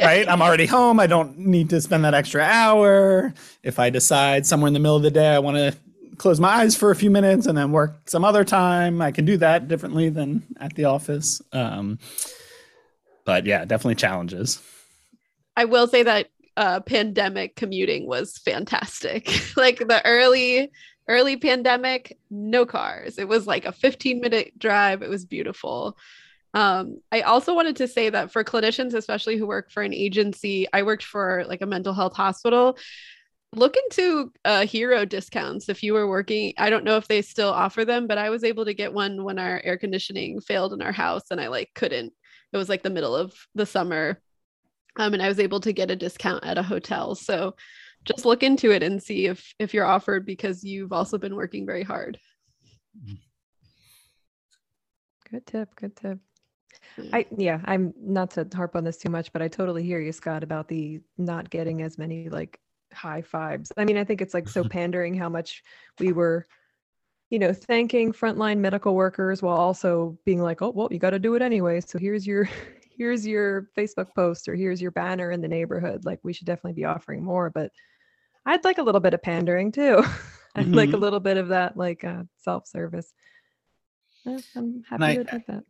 [0.00, 0.28] Right?
[0.28, 1.00] I'm already home.
[1.00, 3.34] I don't need to spend that extra hour.
[3.62, 5.76] If i decide somewhere in the middle of the day i want to
[6.16, 9.24] close my eyes for a few minutes and then work some other time i can
[9.24, 11.42] do that differently than at the office.
[11.52, 11.98] Um,
[13.26, 14.62] but yeah definitely challenges
[15.58, 19.28] I will say that uh, pandemic commuting was fantastic.
[19.56, 20.70] like the early
[21.08, 23.18] early pandemic, no cars.
[23.18, 25.02] It was like a 15 minute drive.
[25.02, 25.98] It was beautiful.
[26.54, 30.68] Um, I also wanted to say that for clinicians, especially who work for an agency,
[30.72, 32.78] I worked for like a mental health hospital.
[33.52, 36.52] Look into uh, hero discounts if you were working.
[36.56, 39.24] I don't know if they still offer them, but I was able to get one
[39.24, 42.12] when our air conditioning failed in our house and I like couldn't.
[42.52, 44.20] It was like the middle of the summer
[44.98, 47.14] um, and I was able to get a discount at a hotel.
[47.14, 47.54] So
[48.04, 51.64] just look into it and see if if you're offered because you've also been working
[51.64, 52.18] very hard.
[55.30, 55.74] Good tip.
[55.76, 56.18] Good tip.
[57.12, 60.12] I yeah, I'm not to harp on this too much, but I totally hear you,
[60.12, 62.58] Scott, about the not getting as many like
[62.92, 63.72] high fives.
[63.76, 65.62] I mean, I think it's like so pandering how much
[65.98, 66.46] we were,
[67.30, 71.18] you know, thanking frontline medical workers while also being like, oh well, you got to
[71.18, 71.80] do it anyway.
[71.80, 72.48] So here's your
[72.98, 76.04] here's your Facebook post or here's your banner in the neighborhood.
[76.04, 77.70] Like we should definitely be offering more, but
[78.44, 80.02] I'd like a little bit of pandering too.
[80.54, 80.74] I'd mm-hmm.
[80.74, 81.02] like a mm-hmm.
[81.02, 83.12] little bit of that like uh, self-service.
[84.26, 85.64] I'm happy I, to admit that.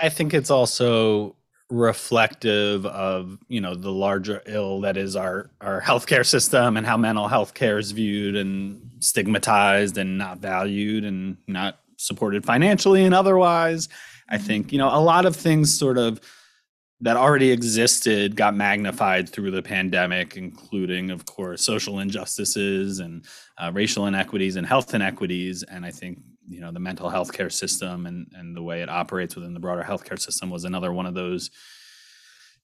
[0.00, 1.34] I think it's also
[1.70, 6.96] reflective of you know the larger ill that is our our healthcare system and how
[6.96, 13.14] mental health care is viewed and stigmatized and not valued and not supported financially and
[13.14, 13.88] otherwise.
[14.28, 14.46] I mm-hmm.
[14.46, 16.20] think you know a lot of things sort of
[17.00, 23.24] that already existed got magnified through the pandemic, including, of course, social injustices and
[23.56, 25.62] uh, racial inequities and health inequities.
[25.62, 28.88] And I think you know the mental health care system and and the way it
[28.88, 31.50] operates within the broader healthcare system was another one of those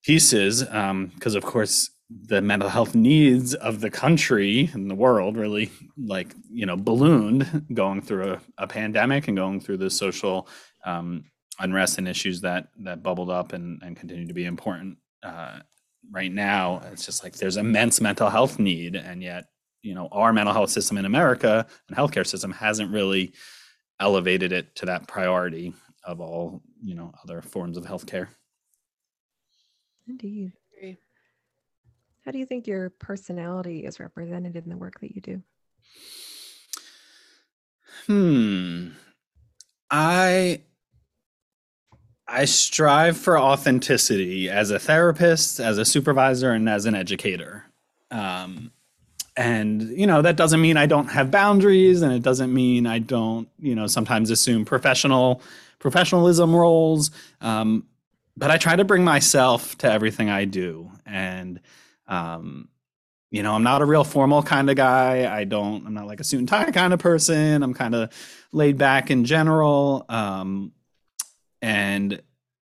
[0.03, 1.91] pieces because um, of course
[2.27, 7.65] the mental health needs of the country and the world really like you know ballooned
[7.75, 10.49] going through a, a pandemic and going through the social
[10.85, 11.25] um,
[11.61, 15.59] unrest and issues that that bubbled up and, and continue to be important uh,
[16.11, 19.47] right now it's just like there's immense mental health need and yet
[19.83, 23.33] you know our mental health system in america and healthcare system hasn't really
[24.01, 25.73] elevated it to that priority
[26.05, 28.29] of all you know other forms of healthcare
[30.07, 30.53] indeed
[32.25, 35.43] how do you think your personality is represented in the work that you do?
[38.07, 38.89] Hmm.
[39.91, 40.63] I
[42.27, 47.65] I strive for authenticity as a therapist, as a supervisor, and as an educator.
[48.11, 48.73] Um,
[49.37, 52.99] and you know that doesn't mean I don't have boundaries, and it doesn't mean I
[52.99, 55.43] don't, you know, sometimes assume professional
[55.79, 57.11] professionalism roles.
[57.41, 57.87] Um,
[58.37, 61.61] but I try to bring myself to everything I do, and
[62.07, 62.69] um,
[63.31, 65.29] you know, I'm not a real formal kind of guy.
[65.37, 67.65] I don't, I'm not like a suit and tie kind of person.
[67.65, 68.11] I'm kind of
[68.53, 70.07] laid back in general.
[70.09, 70.71] Um,
[71.65, 72.21] and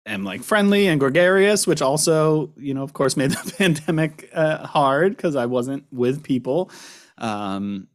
[0.06, 4.66] am like friendly and gregarious, which also, you know, of course, made the pandemic uh,
[4.66, 6.70] hard because I wasn't with people
[7.16, 7.87] um,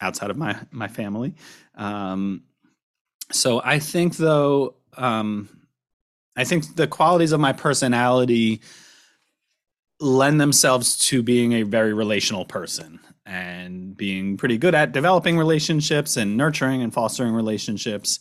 [0.00, 1.34] outside of my my family.
[1.74, 2.44] Um,
[3.32, 5.48] so I think, though, um,
[6.36, 8.60] I think the qualities of my personality
[9.98, 16.16] lend themselves to being a very relational person and being pretty good at developing relationships
[16.16, 18.20] and nurturing and fostering relationships.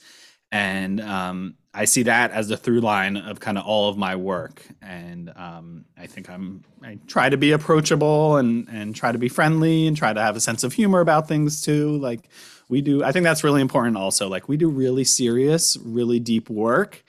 [0.51, 4.15] And um, I see that as the through line of kind of all of my
[4.15, 4.65] work.
[4.81, 9.29] And um, I think I'm I try to be approachable and and try to be
[9.29, 11.97] friendly and try to have a sense of humor about things too.
[11.97, 12.29] Like
[12.69, 13.97] we do, I think that's really important.
[13.97, 17.03] Also, like we do really serious, really deep work,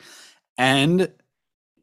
[0.58, 1.10] and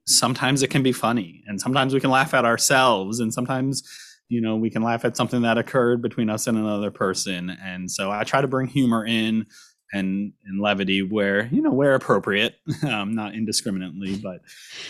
[0.06, 3.84] sometimes it can be funny and sometimes we can laugh at ourselves and sometimes
[4.28, 7.90] you know we can laugh at something that occurred between us and another person and
[7.90, 9.46] so i try to bring humor in
[9.94, 12.56] and and levity where you know where appropriate
[12.88, 14.42] um, not indiscriminately but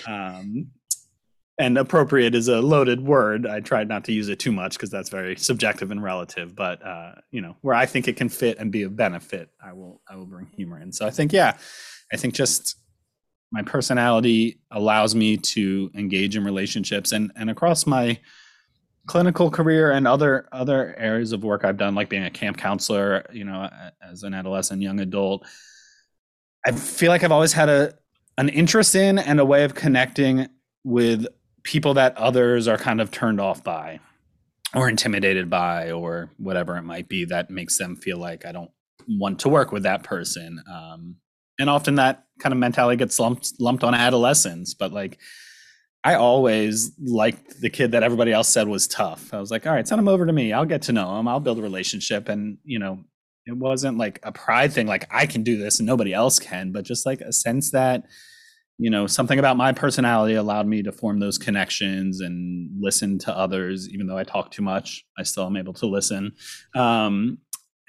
[0.07, 0.67] um
[1.59, 3.45] and appropriate is a loaded word.
[3.45, 6.83] I tried not to use it too much because that's very subjective and relative but
[6.85, 10.01] uh you know where i think it can fit and be of benefit i will
[10.09, 10.91] i will bring humor in.
[10.91, 11.57] So i think yeah
[12.11, 12.77] i think just
[13.51, 18.19] my personality allows me to engage in relationships and and across my
[19.05, 23.25] clinical career and other other areas of work I've done like being a camp counselor,
[23.31, 23.69] you know,
[24.01, 25.45] as an adolescent young adult,
[26.65, 27.93] I feel like I've always had a
[28.37, 30.47] an interest in and a way of connecting
[30.83, 31.27] with
[31.63, 33.99] people that others are kind of turned off by
[34.75, 38.71] or intimidated by or whatever it might be that makes them feel like I don't
[39.07, 40.61] want to work with that person.
[40.71, 41.17] Um,
[41.59, 45.19] and often that kind of mentality gets lumped lumped on adolescence but like
[46.03, 49.33] i always liked the kid that everybody else said was tough.
[49.33, 50.53] I was like all right send him over to me.
[50.53, 51.27] I'll get to know him.
[51.27, 52.29] I'll build a relationship.
[52.29, 52.99] And you know
[53.45, 56.71] it wasn't like a pride thing like i can do this and nobody else can
[56.71, 58.05] but just like a sense that
[58.77, 63.37] you know something about my personality allowed me to form those connections and listen to
[63.37, 66.31] others even though i talk too much i still am able to listen.
[66.73, 67.39] Um,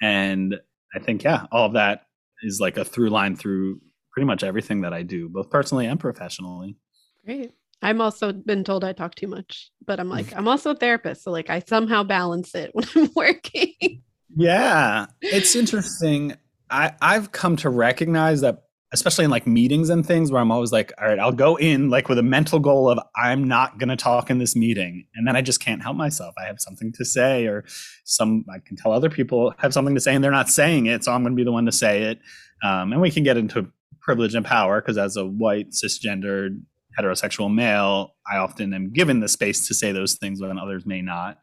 [0.01, 0.59] and
[0.93, 2.01] i think yeah all of that
[2.43, 3.79] is like a through line through
[4.15, 6.77] pretty much everything that I do, both personally and professionally.
[7.25, 7.51] Great.
[7.81, 11.23] I'm also been told I talk too much, but I'm like, I'm also a therapist.
[11.23, 14.01] So like I somehow balance it when I'm working.
[14.35, 15.07] Yeah.
[15.21, 16.35] It's interesting.
[16.69, 18.63] I, I've come to recognize that
[18.95, 21.89] especially in like meetings and things where I'm always like, all right, I'll go in
[21.89, 25.05] like with a mental goal of I'm not going to talk in this meeting.
[25.15, 26.33] And then I just can't help myself.
[26.37, 27.65] I have something to say, or
[28.05, 31.03] some, I can tell other people have something to say and they're not saying it.
[31.03, 32.19] So I'm going to be the one to say it.
[32.63, 36.61] Um, and we can get into privilege and power because as a white, cisgendered,
[36.99, 41.01] heterosexual male, I often am given the space to say those things when others may
[41.01, 41.39] not.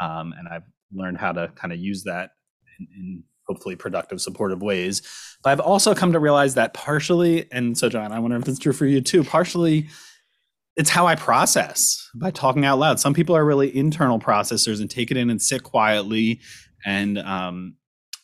[0.00, 2.30] Um, and I've learned how to kind of use that
[2.78, 5.02] in, in hopefully productive, supportive ways.
[5.42, 8.58] But I've also come to realize that partially, and so John, I wonder if it's
[8.58, 9.88] true for you too, partially
[10.76, 13.00] it's how I process by talking out loud.
[13.00, 16.40] Some people are really internal processors and take it in and sit quietly,
[16.84, 17.76] and um,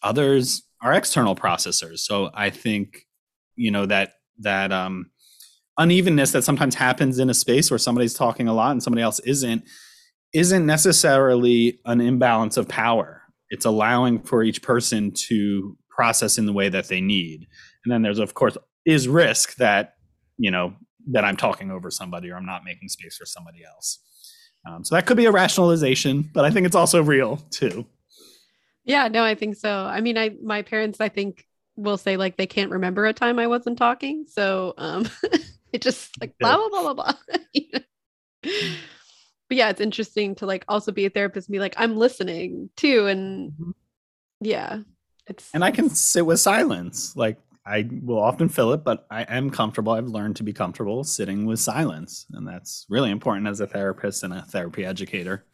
[0.02, 2.00] others are external processors.
[2.00, 3.06] So I think
[3.56, 5.10] you know that that um,
[5.78, 9.20] unevenness that sometimes happens in a space where somebody's talking a lot and somebody else
[9.20, 9.64] isn't
[10.34, 13.22] isn't necessarily an imbalance of power.
[13.50, 17.46] It's allowing for each person to process in the way that they need.
[17.84, 19.94] And then there's of course is risk that
[20.38, 20.74] you know
[21.10, 23.98] that i'm talking over somebody or i'm not making space for somebody else.
[24.66, 27.86] Um, so that could be a rationalization but i think it's also real too.
[28.84, 29.70] Yeah no i think so.
[29.70, 31.46] I mean i my parents i think
[31.76, 34.24] will say like they can't remember a time i wasn't talking.
[34.28, 35.08] So um
[35.72, 37.12] it just like blah blah blah blah blah
[38.42, 42.70] but yeah, it's interesting to like also be a therapist and be like, I'm listening
[42.76, 43.06] too.
[43.06, 43.72] And Mhm.
[44.40, 44.78] yeah,
[45.26, 47.14] it's And I can sit with silence.
[47.16, 49.92] Like I will often fill it, but I am comfortable.
[49.92, 52.26] I've learned to be comfortable sitting with silence.
[52.32, 55.44] And that's really important as a therapist and a therapy educator.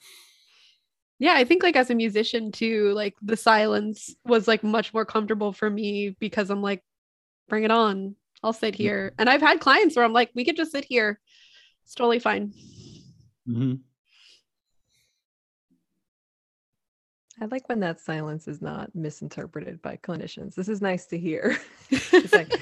[1.19, 5.05] yeah, I think like as a musician too, like the silence was like much more
[5.05, 6.83] comfortable for me because I'm like,
[7.49, 8.15] bring it on.
[8.43, 9.13] I'll sit here.
[9.19, 11.21] And I've had clients where I'm like, we could just sit here.
[11.85, 12.53] It's totally fine.
[13.47, 13.75] hmm
[17.41, 20.57] I like when that silence is not misinterpreted by clinicians.
[20.57, 21.57] This is nice to hear.
[21.91, 22.53] it's like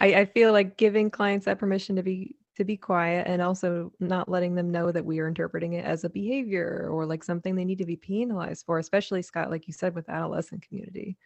[0.00, 3.92] I, I feel like giving clients that permission to be to be quiet and also
[4.00, 7.54] not letting them know that we are interpreting it as a behavior or like something
[7.54, 11.16] they need to be penalized for, especially Scott, like you said, with adolescent community.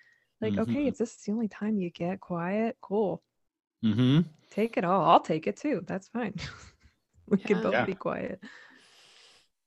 [0.40, 0.88] Like, okay, Mhm.
[0.88, 3.22] if this is the only time you get quiet, cool.
[3.82, 4.20] Hmm
[4.50, 5.04] Take it all.
[5.04, 5.82] I'll take it too.
[5.86, 6.34] That's fine.
[7.28, 7.84] we can both Yeah.
[7.84, 8.42] be quiet.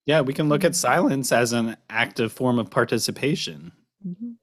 [0.05, 3.71] Yeah, we can look at silence as an active form of participation.
[4.05, 4.35] Mhm.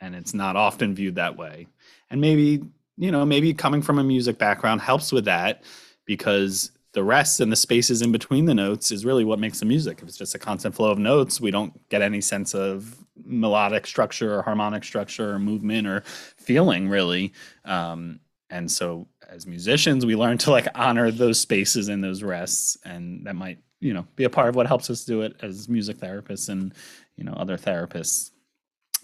[0.00, 1.66] and it's not often viewed that way.
[2.10, 2.62] And maybe,
[2.98, 5.64] you know, maybe coming from a music background helps with that
[6.04, 9.64] because the rest and the spaces in between the notes is really what makes the
[9.64, 10.00] music.
[10.02, 13.86] If it's just a constant flow of notes, we don't get any sense of melodic
[13.86, 16.02] structure or harmonic structure or movement or
[16.36, 17.32] feeling really.
[17.64, 18.20] Um,
[18.50, 22.78] and so as musicians, we learn to like honor those spaces and those rests.
[22.84, 25.68] And that might, you know, be a part of what helps us do it as
[25.68, 26.72] music therapists and,
[27.16, 28.30] you know, other therapists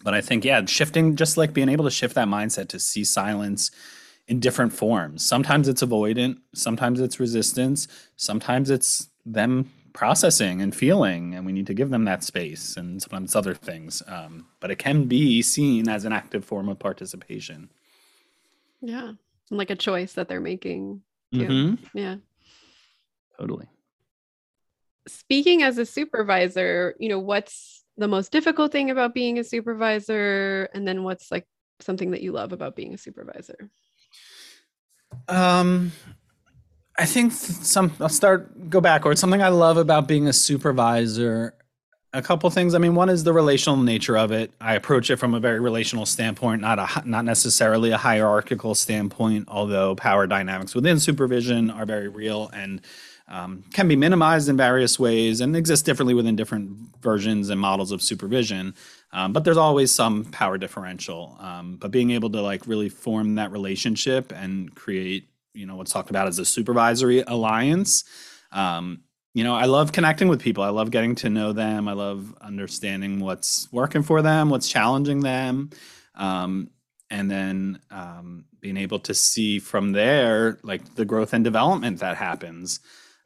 [0.02, 3.04] but I think yeah, shifting just like being able to shift that mindset to see
[3.04, 3.70] silence
[4.28, 5.24] in different forms.
[5.24, 11.66] Sometimes it's avoidant, sometimes it's resistance, sometimes it's them processing and feeling, and we need
[11.66, 14.02] to give them that space, and sometimes it's other things.
[14.06, 17.68] Um, but it can be seen as an active form of participation.
[18.80, 19.12] Yeah.
[19.50, 21.02] And like a choice that they're making.
[21.30, 21.48] Yeah.
[21.48, 21.78] Mhm.
[21.94, 22.16] Yeah.
[23.38, 23.66] Totally.
[25.08, 30.68] Speaking as a supervisor, you know, what's the most difficult thing about being a supervisor?
[30.74, 31.46] And then what's like
[31.80, 33.70] something that you love about being a supervisor?
[35.28, 35.92] Um,
[36.98, 37.92] I think some.
[38.00, 39.20] I'll start go backwards.
[39.20, 41.54] Something I love about being a supervisor.
[42.14, 42.74] A couple things.
[42.74, 44.52] I mean, one is the relational nature of it.
[44.60, 49.46] I approach it from a very relational standpoint, not a not necessarily a hierarchical standpoint.
[49.48, 52.82] Although power dynamics within supervision are very real and
[53.28, 57.90] um, can be minimized in various ways and exist differently within different versions and models
[57.92, 58.74] of supervision.
[59.12, 61.38] Um, but there's always some power differential.
[61.40, 65.92] Um, but being able to like really form that relationship and create, you know, what's
[65.92, 68.04] talked about as a supervisory alliance.
[68.52, 69.04] Um,
[69.34, 70.62] you know, I love connecting with people.
[70.62, 71.88] I love getting to know them.
[71.88, 75.70] I love understanding what's working for them, what's challenging them.
[76.14, 76.70] Um,
[77.10, 82.16] and then um, being able to see from there, like the growth and development that
[82.16, 82.80] happens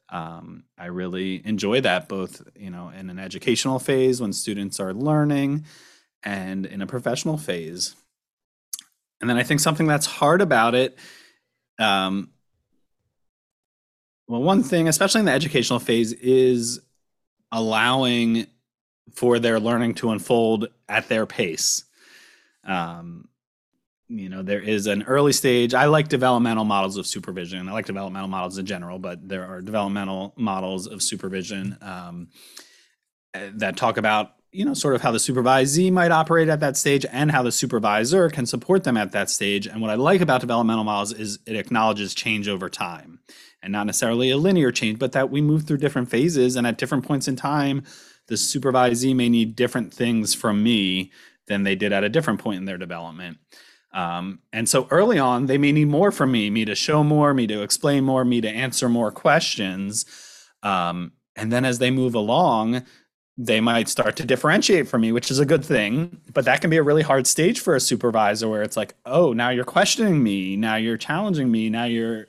[0.08, 4.94] um, I really enjoy that both, you know, in an educational phase when students are
[4.94, 5.64] learning
[6.22, 7.94] and in a professional phase.
[9.20, 10.98] And then I think something that's hard about it,
[11.78, 12.30] um,
[14.28, 16.80] well, one thing, especially in the educational phase, is
[17.52, 18.46] allowing
[19.12, 21.84] for their learning to unfold at their pace.
[22.64, 23.28] Um,
[24.08, 25.74] you know there is an early stage.
[25.74, 27.68] I like developmental models of supervision.
[27.68, 32.28] I like developmental models in general but there are developmental models of supervision um,
[33.34, 36.76] eh, that talk about you know sort of how the supervisee might operate at that
[36.76, 39.66] stage and how the supervisor can support them at that stage.
[39.66, 43.20] And what i like about developmental models is it acknowledges change over time
[43.62, 46.78] and not necessarily a linear change but that we move through different phases and at
[46.78, 47.82] different points in time
[48.28, 51.12] the supervisee may need different things from me
[51.48, 53.38] than they did at a different point in their development
[53.96, 57.32] um, and so early on, they may need more from me, me to show more,
[57.32, 60.04] me to explain more, me to answer more questions.
[60.62, 62.82] Um, and then as they move along,
[63.38, 66.20] they might start to differentiate from me, which is a good thing.
[66.34, 69.32] But that can be a really hard stage for a supervisor where it's like, oh,
[69.32, 70.56] now you're questioning me.
[70.56, 71.70] Now you're challenging me.
[71.70, 72.26] Now you're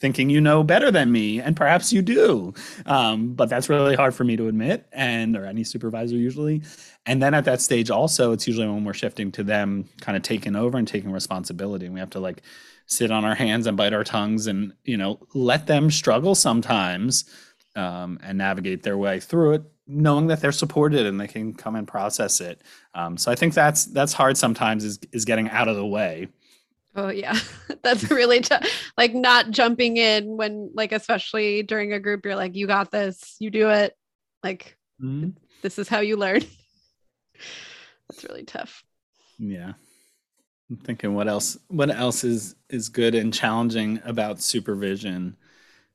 [0.00, 1.40] thinking you know better than me.
[1.40, 2.54] And perhaps you do.
[2.84, 6.62] Um, but that's really hard for me to admit, and or any supervisor usually.
[7.06, 10.22] And then at that stage, also, it's usually when we're shifting to them kind of
[10.22, 11.86] taking over and taking responsibility.
[11.86, 12.42] And we have to like
[12.86, 17.24] sit on our hands and bite our tongues and, you know, let them struggle sometimes
[17.76, 21.76] um, and navigate their way through it, knowing that they're supported and they can come
[21.76, 22.62] and process it.
[22.94, 26.28] Um, so I think that's that's hard sometimes is is getting out of the way.
[26.96, 27.38] Oh yeah,
[27.82, 28.66] that's really tough.
[28.96, 33.36] Like not jumping in when, like, especially during a group, you're like, you got this,
[33.38, 33.94] you do it.
[34.42, 34.76] Like
[35.62, 36.40] this is how you learn.
[38.08, 38.82] that's really tough.
[39.38, 39.74] Yeah.
[40.70, 45.36] I'm thinking what else what else is is good and challenging about supervision.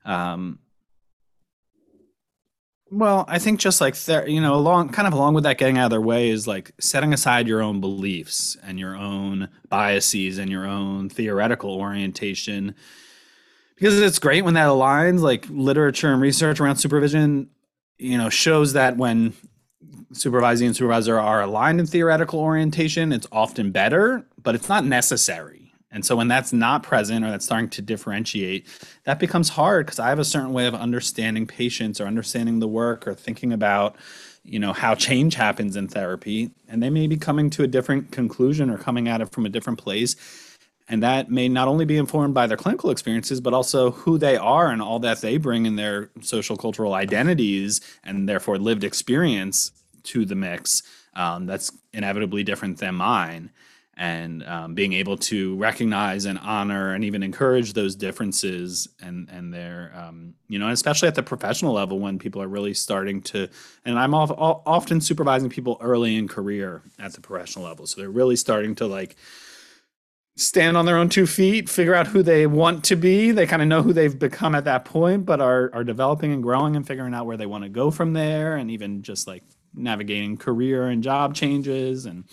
[0.06, 0.60] Um
[2.94, 5.78] Well, I think just like there, you know, along kind of along with that getting
[5.78, 10.38] out of their way is like setting aside your own beliefs and your own biases
[10.38, 12.76] and your own theoretical orientation.
[13.76, 17.50] Because it's great when that aligns, like literature and research around supervision,
[17.98, 19.34] you know, shows that when
[20.12, 25.71] supervising and supervisor are aligned in theoretical orientation, it's often better, but it's not necessary
[25.92, 28.68] and so when that's not present or that's starting to differentiate,
[29.04, 32.68] that becomes hard because I have a certain way of understanding patients or understanding the
[32.68, 33.98] work or thinking about,
[34.44, 36.52] you know, how change happens in therapy.
[36.70, 39.50] And they may be coming to a different conclusion or coming at it from a
[39.50, 40.16] different place.
[40.88, 44.38] And that may not only be informed by their clinical experiences, but also who they
[44.38, 49.72] are and all that they bring in their social cultural identities and therefore lived experience
[50.04, 50.84] to the mix
[51.16, 53.52] um, that's inevitably different than mine
[53.98, 59.54] and um, being able to recognize and honor and even encourage those differences and and
[59.54, 63.48] their um, you know especially at the professional level when people are really starting to
[63.86, 67.86] and i'm off, often supervising people early in career at the professional level.
[67.86, 69.16] So they're really starting to like
[70.38, 73.32] stand on their own two feet figure out who they want to be.
[73.32, 76.42] They kind of know who they've become at that point but are are developing and
[76.42, 79.44] growing and figuring out where they want to go from there and even just like
[79.74, 82.26] navigating career and job changes and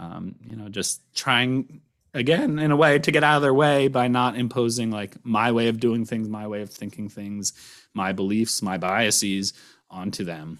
[0.00, 1.80] um, you know, just trying
[2.12, 5.52] again in a way to get out of their way by not imposing like my
[5.52, 7.52] way of doing things, my way of thinking things,
[7.94, 9.52] my beliefs, my biases
[9.90, 10.58] onto them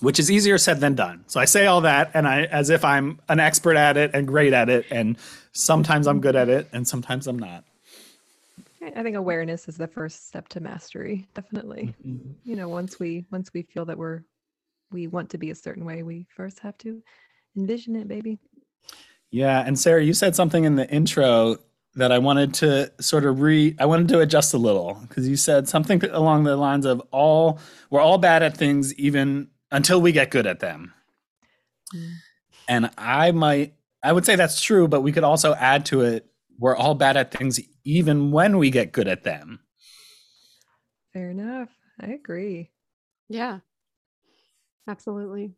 [0.00, 1.24] which is easier said than done.
[1.26, 4.26] So I say all that and I as if I'm an expert at it and
[4.26, 5.16] great at it and
[5.52, 7.64] sometimes I'm good at it and sometimes I'm not.
[8.80, 11.94] I think awareness is the first step to mastery, definitely.
[12.06, 12.30] Mm-hmm.
[12.44, 14.22] You know, once we once we feel that we're
[14.90, 17.02] we want to be a certain way, we first have to
[17.56, 18.38] envision it, baby.
[19.30, 21.56] Yeah, and Sarah, you said something in the intro
[21.94, 25.36] that I wanted to sort of re I wanted to adjust a little because you
[25.36, 27.58] said something along the lines of all
[27.90, 30.94] we're all bad at things even until we get good at them.
[31.94, 32.12] Mm.
[32.68, 36.26] And I might I would say that's true, but we could also add to it
[36.58, 39.60] we're all bad at things even when we get good at them.
[41.12, 41.70] Fair enough.
[42.00, 42.70] I agree.
[43.28, 43.60] Yeah.
[44.86, 45.54] Absolutely.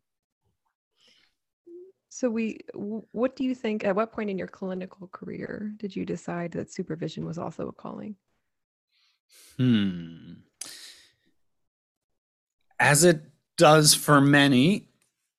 [2.13, 6.03] So we what do you think at what point in your clinical career did you
[6.03, 8.17] decide that supervision was also a calling?
[9.55, 10.33] Hmm.
[12.77, 13.21] As it
[13.55, 14.89] does for many,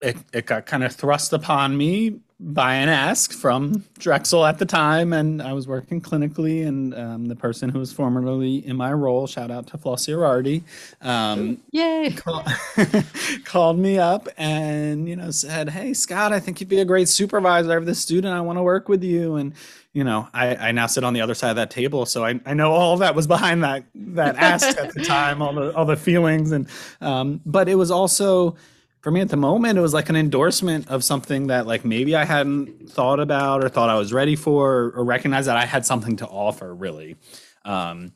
[0.01, 4.67] it, it got kind of thrust upon me by an ask from Drexel at the
[4.67, 8.93] time, and I was working clinically, and um, the person who was formerly in my
[8.93, 10.63] role, shout out to Flossie Ierardi,
[11.01, 12.45] um, yay, call,
[13.45, 17.09] called me up and you know said, "Hey Scott, I think you'd be a great
[17.09, 17.71] supervisor.
[17.71, 19.55] I have this student I want to work with you." And
[19.93, 22.41] you know, I, I now sit on the other side of that table, so I,
[22.45, 25.85] I know all that was behind that that ask at the time, all the all
[25.85, 26.67] the feelings, and
[27.01, 28.57] um, but it was also
[29.03, 32.15] for me at the moment, it was like an endorsement of something that like maybe
[32.15, 35.85] I hadn't thought about or thought I was ready for or, recognized that I had
[35.85, 37.17] something to offer really.
[37.65, 38.13] Um,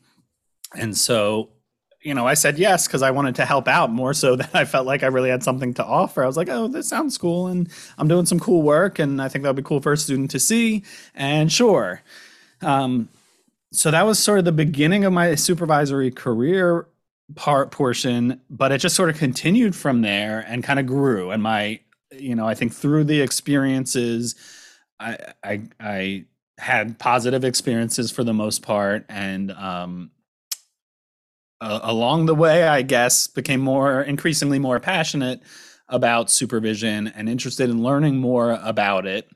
[0.73, 1.49] and so,
[2.01, 4.63] you know, I said yes because I wanted to help out more so that I
[4.63, 6.23] felt like I really had something to offer.
[6.23, 9.27] I was like, oh, this sounds cool and I'm doing some cool work and I
[9.27, 10.85] think that would be cool for a student to see.
[11.13, 12.01] And sure.
[12.61, 13.09] Um,
[13.73, 16.87] so that was sort of the beginning of my supervisory career
[17.35, 21.31] part portion, but it just sort of continued from there and kind of grew.
[21.31, 21.79] And my,
[22.11, 24.35] you know, I think through the experiences,
[24.99, 26.25] I I, I
[26.57, 30.11] had positive experiences for the most part, and um,
[31.61, 35.41] uh, along the way, I guess became more increasingly more passionate
[35.89, 39.29] about supervision and interested in learning more about it.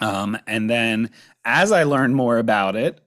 [0.00, 1.10] Um, and then
[1.44, 3.00] as I learned more about it,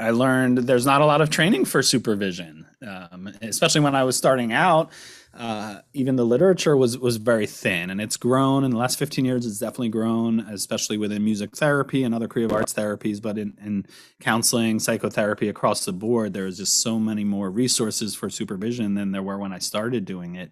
[0.00, 4.16] I learned there's not a lot of training for supervision, um, especially when I was
[4.16, 4.90] starting out.
[5.34, 9.24] Uh, even the literature was was very thin, and it's grown in the last 15
[9.24, 9.44] years.
[9.44, 13.20] It's definitely grown, especially within music therapy and other creative arts therapies.
[13.20, 13.86] But in, in
[14.20, 19.22] counseling, psychotherapy across the board, there's just so many more resources for supervision than there
[19.22, 20.50] were when I started doing it.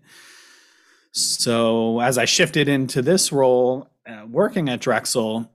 [1.13, 5.51] So as I shifted into this role, uh, working at Drexel,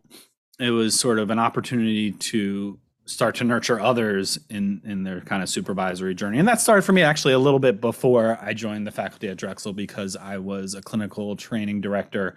[0.59, 5.41] it was sort of an opportunity to start to nurture others in in their kind
[5.41, 6.39] of supervisory journey.
[6.39, 9.37] And that started for me actually a little bit before i joined the faculty at
[9.37, 12.35] drexel because i was a clinical training director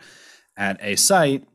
[0.56, 1.46] at a site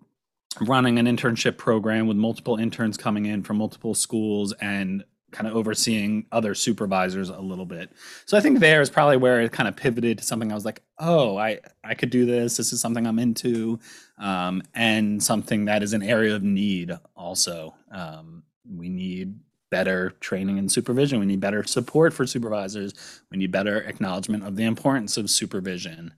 [0.61, 5.55] running an internship program with multiple interns coming in from multiple schools and kind of
[5.55, 7.91] overseeing other supervisors a little bit.
[8.25, 10.65] So i think there is probably where it kind of pivoted to something i was
[10.65, 12.57] like oh i i could do this.
[12.57, 13.79] This is something i'm into
[14.17, 19.35] um, and something that is an area of need also um, we need
[19.71, 21.19] better training and supervision.
[21.19, 22.93] We need better support for supervisors.
[23.31, 26.13] We need better acknowledgement of the importance of supervision.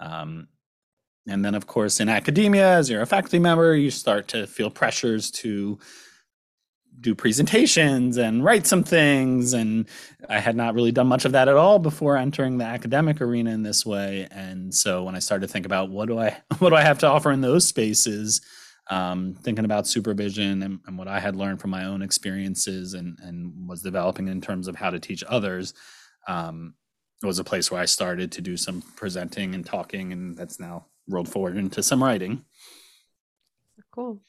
[0.00, 0.48] Um,
[1.28, 4.70] and then, of course, in academia, as you're a faculty member, you start to feel
[4.70, 5.78] pressures to
[7.00, 9.52] do presentations and write some things.
[9.52, 9.86] And
[10.28, 13.50] I had not really done much of that at all before entering the academic arena
[13.50, 14.26] in this way.
[14.30, 16.98] And so when I started to think about what do I what do I have
[17.00, 18.40] to offer in those spaces,
[18.90, 23.18] um, thinking about supervision and, and, what I had learned from my own experiences and,
[23.22, 25.74] and was developing in terms of how to teach others,
[26.26, 26.74] um,
[27.22, 30.86] was a place where I started to do some presenting and talking, and that's now
[31.08, 32.44] rolled forward into some writing.
[33.94, 34.20] Cool.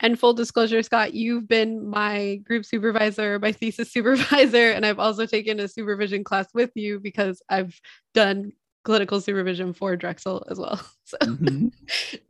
[0.00, 5.26] And full disclosure, Scott, you've been my group supervisor, my thesis supervisor, and I've also
[5.26, 7.78] taken a supervision class with you because I've
[8.12, 8.52] done
[8.84, 10.80] clinical supervision for Drexel as well.
[11.06, 11.68] So mm-hmm.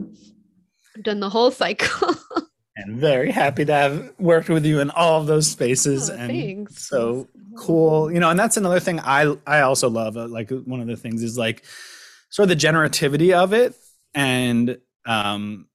[1.03, 2.15] Done the whole cycle.
[2.77, 6.11] and very happy to have worked with you in all of those spaces.
[6.11, 6.89] Oh, and thanks.
[6.89, 8.13] so cool.
[8.13, 10.17] You know, and that's another thing I I also love.
[10.17, 11.65] Uh, like one of the things is like
[12.31, 13.75] sort of the generativity of it
[14.15, 15.67] and um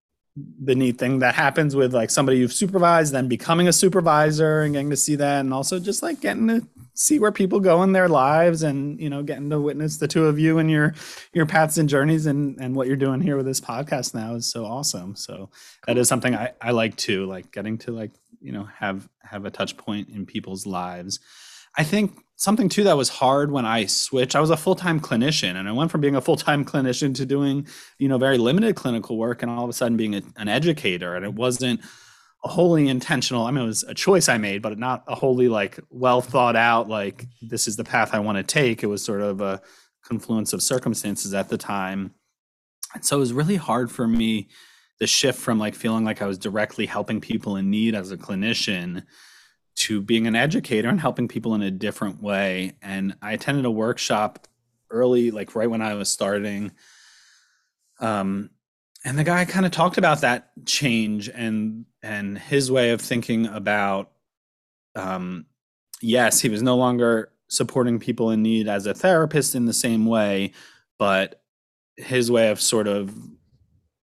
[0.62, 4.74] the neat thing that happens with like somebody you've supervised then becoming a supervisor and
[4.74, 6.68] getting to see that and also just like getting to
[7.00, 10.26] see where people go in their lives and you know getting to witness the two
[10.26, 10.94] of you and your
[11.34, 14.46] your paths and journeys and and what you're doing here with this podcast now is
[14.46, 15.50] so awesome so
[15.88, 19.46] that is something i i like too like getting to like you know have have
[19.46, 21.22] a touch point in people's lives
[21.78, 24.34] i think something too that was hard when I switched.
[24.34, 27.14] I was a full time clinician, and I went from being a full time clinician
[27.16, 30.22] to doing, you know, very limited clinical work, and all of a sudden being a,
[30.38, 31.16] an educator.
[31.16, 31.82] And it wasn't
[32.42, 33.46] wholly intentional.
[33.46, 36.56] I mean, it was a choice I made, but not a wholly like well thought
[36.56, 36.88] out.
[36.88, 38.84] Like this is the path I want to take.
[38.84, 39.62] It was sort of a
[40.04, 42.14] confluence of circumstances at the time,
[42.94, 44.50] and so it was really hard for me
[45.00, 48.18] the shift from like feeling like I was directly helping people in need as a
[48.18, 49.04] clinician
[49.76, 52.74] to being an educator and helping people in a different way.
[52.82, 54.46] And I attended a workshop
[54.92, 56.72] early, like right when I was starting.
[58.02, 58.50] Um,
[59.06, 63.46] and the guy kind of talked about that change and and his way of thinking
[63.48, 64.12] about
[64.96, 65.46] um,
[66.02, 70.06] yes, he was no longer supporting people in need as a therapist in the same
[70.06, 70.54] way,
[70.98, 71.42] but
[71.98, 73.14] his way of sort of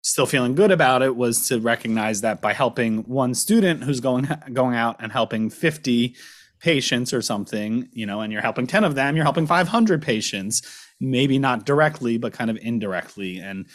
[0.03, 4.29] still feeling good about it was to recognize that by helping one student who's going
[4.53, 6.15] going out and helping 50
[6.61, 10.63] patients or something, you know, and you're helping 10 of them, you're helping 500 patients,
[11.01, 13.39] maybe not directly but kind of indirectly.
[13.39, 13.67] And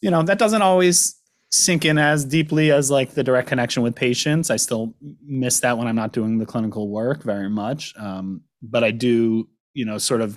[0.00, 1.16] you know, that doesn't always
[1.50, 4.50] sink in as deeply as like the direct connection with patients.
[4.50, 4.94] I still
[5.24, 7.94] miss that when I'm not doing the clinical work very much.
[7.96, 10.36] Um, but I do, you know, sort of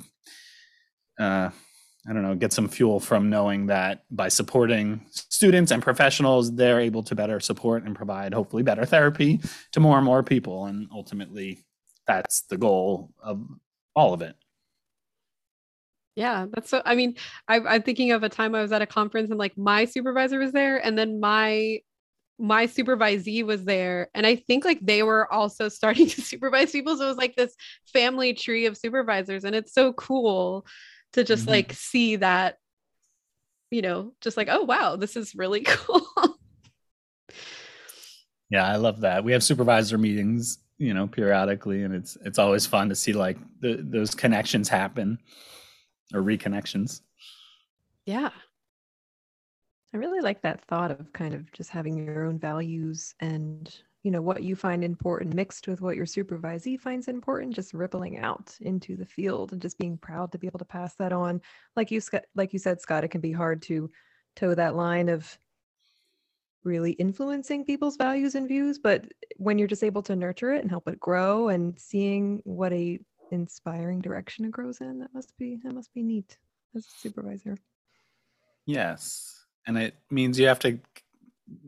[1.20, 1.50] uh
[2.08, 6.80] I don't know, get some fuel from knowing that by supporting students and professionals, they're
[6.80, 9.42] able to better support and provide hopefully better therapy
[9.74, 10.66] to more and more people.
[10.66, 11.66] And ultimately,
[12.08, 13.46] that's the goal of
[13.96, 14.36] all of it.
[16.20, 16.82] Yeah, that's so.
[16.84, 17.16] I mean,
[17.48, 20.38] I, I'm thinking of a time I was at a conference and like my supervisor
[20.38, 21.80] was there, and then my
[22.38, 24.10] my supervisee was there.
[24.14, 26.98] And i think like they were also starting to supervise people.
[26.98, 27.56] So it was like this
[27.94, 29.46] family tree of supervisors.
[29.46, 30.66] And it's so cool
[31.14, 31.52] to just mm-hmm.
[31.52, 32.58] like see that
[33.72, 36.06] you know just like oh wow this is really cool.
[38.50, 39.24] Yeah i love that.
[39.24, 43.38] We have supervisor meetings you know periodically and it's it's always fun to see like
[43.62, 45.18] the, those connections happen
[46.14, 47.02] or reconnections.
[48.06, 48.30] Yeah.
[49.94, 54.12] I really like that thought of kind of just having your own values and you
[54.12, 58.56] know what you find important mixed with what your supervisee finds important just rippling out
[58.62, 61.42] into the field and just being proud to be able to pass that on.
[61.76, 62.02] Like you
[62.36, 63.90] like you said scott it can be hard to
[64.36, 65.38] toe that line of
[66.64, 69.06] really influencing people's values and views but
[69.38, 73.00] when you're just able to nurture it and help it grow and seeing what a
[73.32, 76.38] inspiring direction it grows in that must be that must be neat
[76.76, 77.58] as a supervisor.
[78.66, 80.80] Yes and it means you have to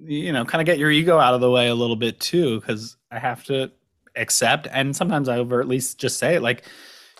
[0.03, 2.59] you know, kind of get your ego out of the way a little bit too,
[2.59, 3.72] because I have to
[4.16, 6.66] accept and sometimes I over at least just say it like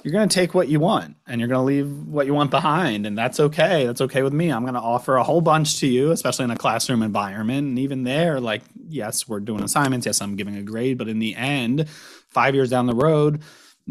[0.04, 2.52] you're going to take what you want and you're going to leave what you want
[2.52, 4.52] behind and that's okay that's okay with me.
[4.52, 7.68] I'm going to offer a whole bunch to you especially in a classroom environment.
[7.68, 11.20] And even there like yes we're doing assignments yes i'm giving a grade but in
[11.20, 13.42] the end 5 years down the road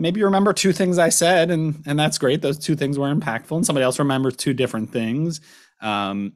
[0.00, 3.12] maybe you remember two things i said and and that's great those two things were
[3.14, 5.40] impactful and somebody else remembers two different things
[5.80, 6.32] um,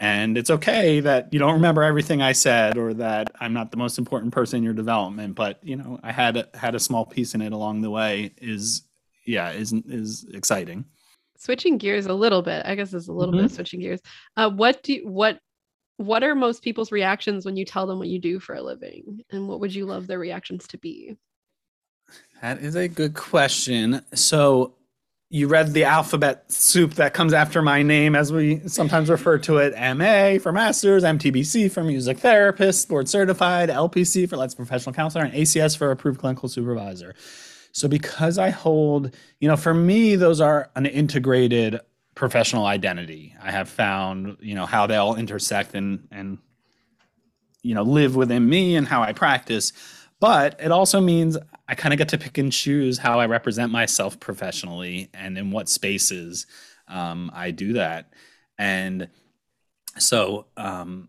[0.00, 3.76] and it's okay that you don't remember everything I said or that I'm not the
[3.76, 7.34] most important person in your development, but you know, I had had a small piece
[7.34, 8.82] in it along the way is
[9.26, 10.86] yeah, is is exciting.
[11.36, 13.42] Switching gears a little bit, I guess is a little mm-hmm.
[13.42, 14.00] bit of switching gears.
[14.38, 15.38] Uh, what do you, what
[15.98, 19.22] what are most people's reactions when you tell them what you do for a living,
[19.30, 21.14] and what would you love their reactions to be?
[22.42, 24.02] That is a good question.
[24.14, 24.74] So
[25.28, 29.58] you read the alphabet soup that comes after my name, as we sometimes refer to
[29.58, 35.24] it MA for master's, MTBC for music therapist, board certified, LPC for licensed professional counselor,
[35.24, 37.14] and ACS for approved clinical supervisor.
[37.72, 41.78] So, because I hold, you know, for me, those are an integrated
[42.14, 43.36] professional identity.
[43.40, 46.38] I have found, you know, how they all intersect and, and,
[47.62, 49.72] you know, live within me and how I practice.
[50.18, 51.38] But it also means
[51.70, 55.52] I kind of get to pick and choose how I represent myself professionally and in
[55.52, 56.46] what spaces
[56.88, 58.12] um, I do that.
[58.58, 59.08] And
[59.96, 61.08] so, um,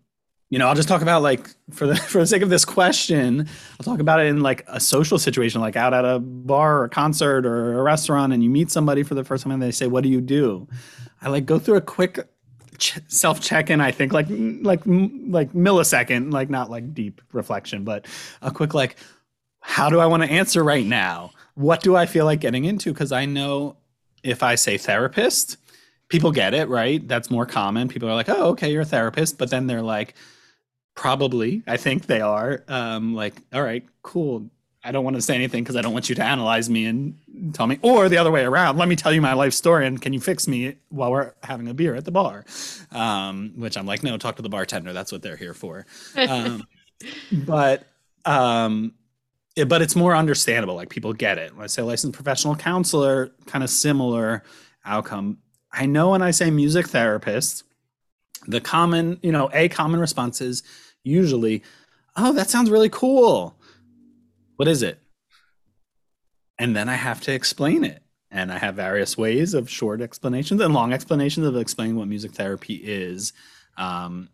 [0.52, 3.48] you know, I'll just talk about like for the for the sake of this question,
[3.80, 6.84] I'll talk about it in like a social situation, like out at a bar or
[6.84, 9.72] a concert or a restaurant, and you meet somebody for the first time and they
[9.72, 10.68] say, "What do you do?"
[11.24, 12.20] I like go through a quick
[13.08, 13.82] self check in.
[13.82, 18.06] I think like like like millisecond, like not like deep reflection, but
[18.44, 18.98] a quick like
[19.62, 21.32] how do I want to answer right now?
[21.56, 22.92] What do I feel like getting into?
[22.92, 23.78] Because I know
[24.24, 25.58] if I say therapist,
[26.10, 27.08] people get it, right?
[27.08, 27.88] That's more common.
[27.88, 29.38] People are like, oh, okay, you're a therapist.
[29.38, 30.16] But then they're like,
[30.96, 32.64] probably, I think they are.
[32.68, 34.50] Um, like, all right, cool.
[34.84, 37.54] I don't want to say anything because I don't want you to analyze me and
[37.54, 38.78] tell me, or the other way around.
[38.78, 41.68] Let me tell you my life story and can you fix me while we're having
[41.68, 42.46] a beer at the bar?
[42.92, 44.92] Um, which I'm like, no, talk to the bartender.
[44.92, 45.86] That's what they're here for.
[46.18, 46.64] Um,
[47.32, 47.84] but
[48.26, 48.94] um,
[49.56, 50.76] it, but it's more understandable.
[50.76, 51.56] Like people get it.
[51.56, 54.44] When I say licensed professional counselor, kind of similar
[54.86, 55.40] outcome.
[55.72, 57.64] I know when I say music therapist,
[58.48, 60.64] the common, you know, a common response is
[61.04, 61.64] usually,
[62.16, 63.56] oh, that sounds really cool.
[64.56, 65.00] What is it?
[66.58, 68.04] And then I have to explain it.
[68.30, 72.32] And I have various ways of short explanations and long explanations of explaining what music
[72.32, 73.34] therapy is.
[73.78, 74.30] Um,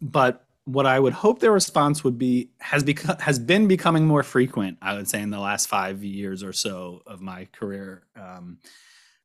[0.00, 4.22] but what I would hope their response would be has become has been becoming more
[4.22, 4.78] frequent.
[4.80, 8.58] I would say in the last five years or so of my career, um,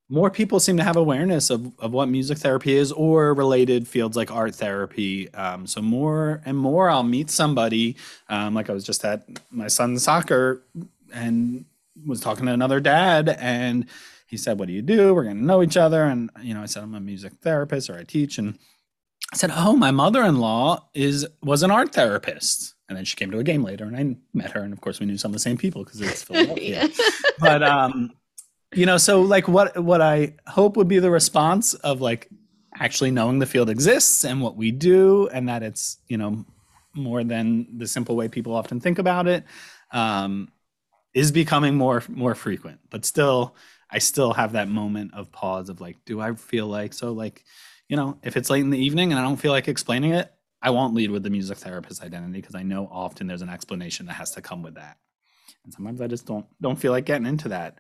[0.09, 4.17] more people seem to have awareness of of what music therapy is or related fields
[4.17, 5.33] like art therapy.
[5.33, 7.95] Um, so more and more, I'll meet somebody.
[8.27, 10.63] Um, like I was just at my son's soccer
[11.13, 11.65] and
[12.05, 13.85] was talking to another dad and
[14.27, 15.13] he said, "What do you do?
[15.15, 17.89] We're going to know each other." And you know, I said, "I'm a music therapist
[17.89, 18.59] or I teach." And
[19.33, 23.37] I said, "Oh, my mother-in-law is was an art therapist." And then she came to
[23.37, 25.39] a game later, and I met her, and of course, we knew some of the
[25.39, 26.89] same people because it's Philadelphia.
[27.39, 28.11] but um,
[28.73, 32.29] you know, so like, what what I hope would be the response of like
[32.75, 36.45] actually knowing the field exists and what we do, and that it's you know
[36.95, 39.43] more than the simple way people often think about it,
[39.91, 40.51] um,
[41.13, 42.79] is becoming more more frequent.
[42.89, 43.55] But still,
[43.91, 47.43] I still have that moment of pause of like, do I feel like so like
[47.89, 50.31] you know, if it's late in the evening and I don't feel like explaining it,
[50.61, 54.05] I won't lead with the music therapist identity because I know often there's an explanation
[54.05, 54.97] that has to come with that.
[55.63, 57.79] And sometimes I just don't don't feel like getting into that.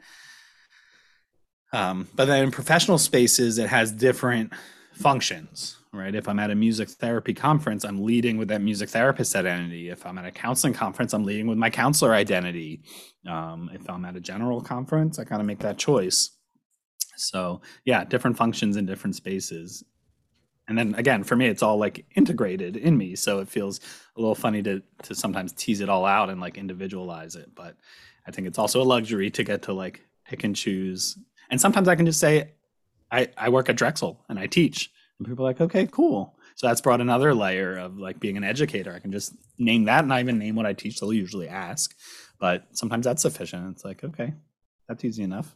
[1.71, 4.51] Um, but then in professional spaces, it has different
[4.93, 6.15] functions, right?
[6.15, 9.89] If I'm at a music therapy conference, I'm leading with that music therapist identity.
[9.89, 12.81] If I'm at a counseling conference, I'm leading with my counselor identity.
[13.27, 16.31] Um, if I'm at a general conference, I kind of make that choice.
[17.17, 19.83] So yeah, different functions in different spaces
[20.69, 23.81] and then again for me it's all like integrated in me so it feels
[24.15, 27.75] a little funny to to sometimes tease it all out and like individualize it but
[28.25, 31.17] i think it's also a luxury to get to like pick and choose.
[31.49, 32.51] And sometimes i can just say
[33.11, 34.91] i i work at drexel and i teach.
[35.17, 36.37] And people are like okay cool.
[36.55, 38.93] So that's brought another layer of like being an educator.
[38.93, 41.95] I can just name that and i even name what i teach they'll usually ask.
[42.39, 43.69] But sometimes that's sufficient.
[43.71, 44.33] It's like okay
[44.87, 45.55] that's easy enough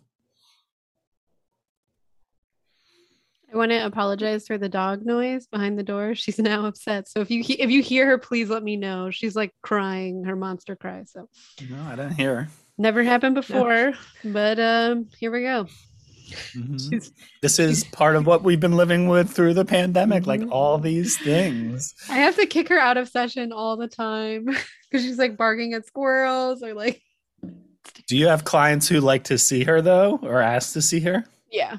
[3.54, 6.16] I want to apologize for the dog noise behind the door.
[6.16, 7.08] She's now upset.
[7.08, 9.12] So if you if you hear her, please let me know.
[9.12, 11.04] She's like crying her monster cry.
[11.06, 11.30] So
[11.70, 12.48] no, I didn't hear her.
[12.78, 13.94] Never happened before,
[14.24, 15.68] but um, here we go.
[16.56, 16.98] Mm-hmm.
[17.42, 20.52] this is part of what we've been living with through the pandemic, like mm-hmm.
[20.52, 21.94] all these things.
[22.10, 25.74] I have to kick her out of session all the time because she's like barking
[25.74, 27.02] at squirrels or like.
[28.08, 31.26] Do you have clients who like to see her though, or ask to see her?
[31.52, 31.78] Yeah,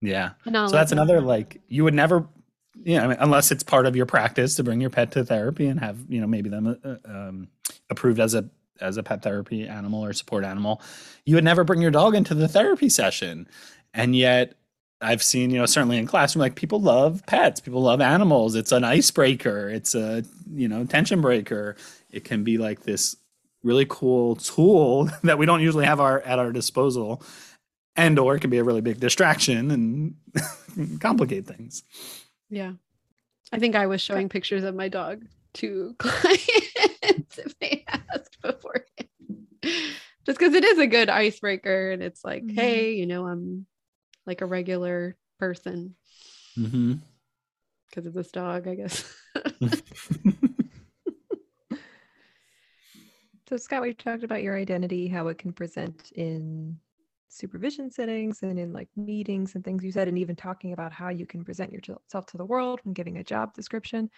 [0.00, 0.30] yeah.
[0.68, 2.26] So that's another like you would never,
[2.82, 5.24] you know, I mean, unless it's part of your practice to bring your pet to
[5.24, 7.48] therapy and have you know maybe them uh, um,
[7.90, 8.48] approved as a
[8.80, 10.80] as a pet therapy animal or support animal,
[11.26, 13.46] you would never bring your dog into the therapy session,
[13.92, 14.54] and yet
[15.02, 18.54] I've seen, you know, certainly in classroom, like people love pets, people love animals.
[18.54, 21.76] It's an icebreaker, it's a, you know, tension breaker.
[22.10, 23.16] It can be like this
[23.62, 27.22] really cool tool that we don't usually have our at our disposal
[28.00, 30.14] and or it can be a really big distraction and
[31.00, 31.82] complicate things.
[32.48, 32.72] Yeah.
[33.52, 35.24] I think i was showing pictures of my dog
[35.54, 38.84] to clients if they asked before
[40.24, 42.54] just because it is a good icebreaker and it's like Mhm.
[42.54, 43.66] hey you know i'm
[44.26, 45.96] like a regular person.
[46.54, 49.04] Because of this dog i guess.
[53.48, 56.78] So, Scott, we talked about your identity, how it can present in
[57.30, 61.08] supervision settings and in like meetings and things you said, and even talking about how
[61.08, 64.10] you can present yourself to the world when giving a job description.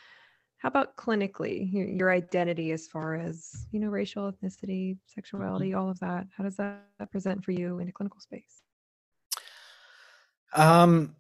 [0.59, 5.91] How about clinically, your, your identity as far as, you know, racial, ethnicity, sexuality, all
[5.91, 6.27] of that?
[6.37, 8.63] How does that present for you in a clinical space?
[10.55, 11.17] Um,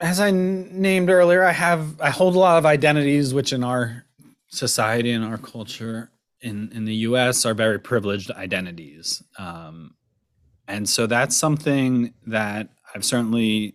[0.00, 3.62] as I n- named earlier, I have I hold a lot of identities, which in
[3.62, 4.04] our
[4.48, 6.10] society and our culture
[6.40, 7.44] in in the U.S.
[7.44, 9.94] are very privileged identities, um,
[10.68, 13.74] and so that's something that I've certainly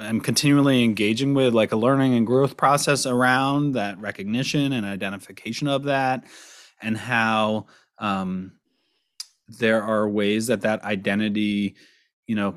[0.00, 5.68] am continually engaging with, like a learning and growth process around that recognition and identification
[5.68, 6.24] of that,
[6.80, 7.66] and how
[7.98, 8.52] um,
[9.46, 11.76] there are ways that that identity,
[12.26, 12.54] you know,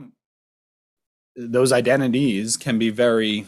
[1.35, 3.45] those identities can be very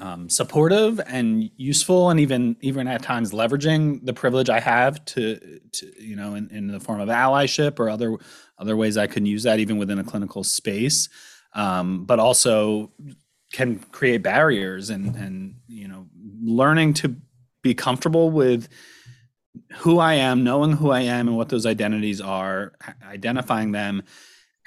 [0.00, 5.60] um, supportive and useful and even even at times leveraging the privilege i have to,
[5.72, 8.16] to you know in, in the form of allyship or other
[8.58, 11.08] other ways i can use that even within a clinical space
[11.54, 12.92] um, but also
[13.52, 16.06] can create barriers and and you know
[16.42, 17.16] learning to
[17.62, 18.68] be comfortable with
[19.78, 22.72] who i am knowing who i am and what those identities are
[23.02, 24.02] identifying them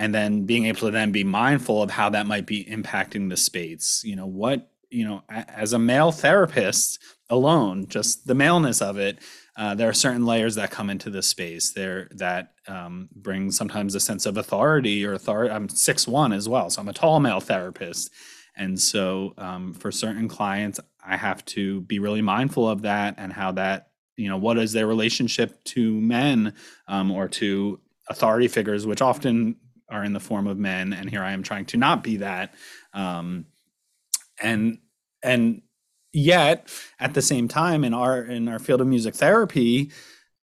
[0.02, 3.38] and then being able to then be mindful of how that might be impacting the
[3.38, 4.02] space.
[4.04, 9.20] You know what you know as a male therapist alone just the maleness of it
[9.58, 13.96] uh, there are certain layers that come into the space there that um, bring sometimes
[13.96, 17.20] a sense of authority or authority i'm six one as well so i'm a tall
[17.20, 18.12] male therapist.
[18.58, 23.34] And so um, for certain clients i have to be really mindful of that and
[23.34, 26.54] how that you know what is their relationship to men
[26.88, 27.80] um, or to
[28.10, 29.56] authority figures which often
[29.90, 32.54] are in the form of men and here i am trying to not be that
[32.94, 33.46] um,
[34.42, 34.80] and
[35.24, 35.62] and
[36.14, 36.70] yet
[37.00, 39.92] at the same time in our in our field of music therapy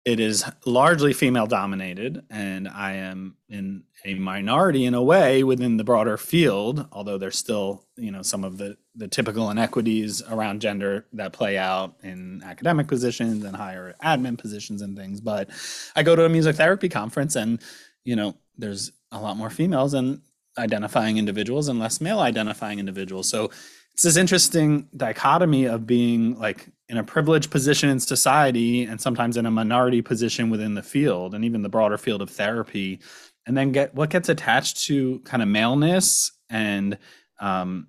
[0.04, 2.22] it is largely female dominated.
[2.30, 7.36] And i am in a minority in a way within the broader field although there's
[7.36, 12.42] still you know some of the the typical inequities around gender that play out in
[12.44, 15.20] academic positions and higher admin positions and things.
[15.20, 15.50] But
[15.96, 17.60] i go to a music therapy conference and
[18.04, 20.20] you know there's a lot more females and
[20.58, 23.28] identifying individuals and less male identifying individuals.
[23.28, 23.50] So
[23.98, 29.36] it's this interesting dichotomy of being like in a privileged position in society and sometimes
[29.36, 33.00] in a minority position within the field and even the broader field of therapy
[33.44, 36.96] and then get what gets attached to kind of maleness and
[37.40, 37.88] um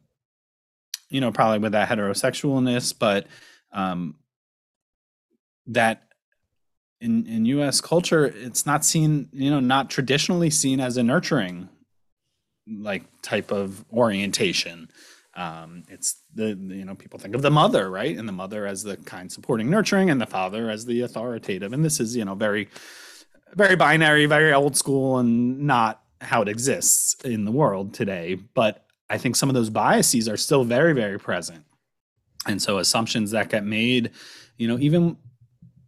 [1.12, 3.28] you know probably with that heterosexualness but
[3.72, 4.16] um
[5.68, 6.06] that
[7.02, 11.70] in in US culture it's not seen you know not traditionally seen as a nurturing
[12.68, 14.90] like type of orientation
[15.36, 18.18] um, it's the you know people think of the mother right?
[18.18, 21.74] And the mother as the kind supporting nurturing and the father as the authoritative.
[21.74, 22.70] And this is you know very
[23.54, 28.36] very binary very old school and not how it exists in the world today.
[28.36, 31.64] But i think some of those biases are still very very present.
[32.48, 34.12] And so assumptions that get made
[34.58, 35.18] you know even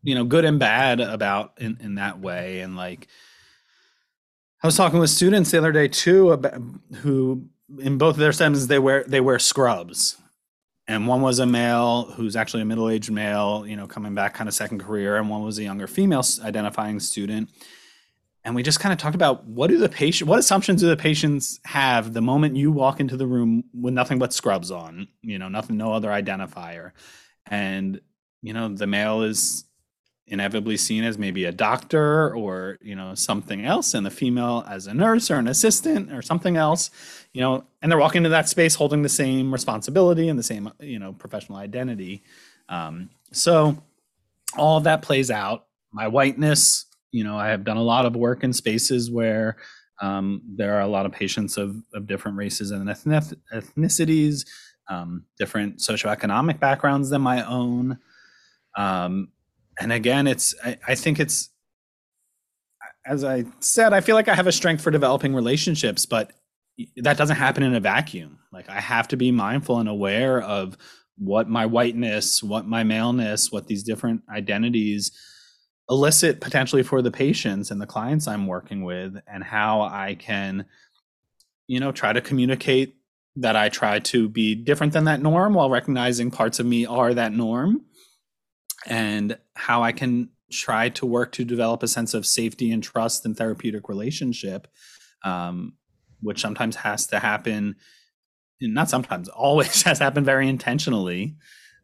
[0.03, 2.61] you know good and bad about in, in that way.
[2.61, 3.07] And like
[4.63, 6.61] i was talking with students the other day too about
[6.97, 10.17] who in both of their sentences they wear they wear scrubs.
[10.87, 14.47] And one was a male who's actually a middle-aged male you know coming back kind
[14.47, 17.49] of second career and one was a younger female identifying student.
[18.43, 20.97] And we just kind of talked about what do the patient what assumptions do the
[20.97, 25.39] patients have the moment you walk into the room with nothing but scrubs on you
[25.39, 26.91] know nothing no other identifier?
[27.45, 28.01] And
[28.41, 29.65] you know the male is
[30.31, 34.87] inevitably seen as maybe a doctor or you know something else and the female as
[34.87, 36.89] a nurse or an assistant or something else
[37.33, 40.71] you know and they're walking into that space holding the same responsibility and the same
[40.79, 42.23] you know professional identity.
[42.69, 43.77] Um, so
[44.57, 45.67] all that plays out.
[45.91, 49.57] My whiteness you know i have done a lot of work in spaces where
[50.01, 54.45] um, there are a lot of patients of, of different races and ethnic- ethnicities
[54.91, 57.97] um, different socioeconomic backgrounds than my own.
[58.75, 59.29] Um,
[59.81, 61.49] and again it's I, I, think it's
[63.05, 66.33] as i said i feel like i have a strength for developing relationships but
[66.97, 68.39] that doesn't happen in a vacuum.
[68.51, 70.77] Like i have to be mindful and aware of
[71.17, 75.11] what my whiteness what my maleness what these different identities
[75.89, 80.65] elicit potentially for the patients and the clients i'm working with and how i can
[81.67, 82.95] you know try to communicate
[83.35, 87.13] that i try to be different than that norm while recognizing parts of me are
[87.13, 87.85] that norm
[88.87, 93.25] and how I can try to work to develop a sense of safety and trust
[93.25, 94.67] and therapeutic relationship,
[95.23, 95.73] um,
[96.21, 97.75] which sometimes has to happen.
[98.59, 101.35] Not sometimes, always has happened very intentionally.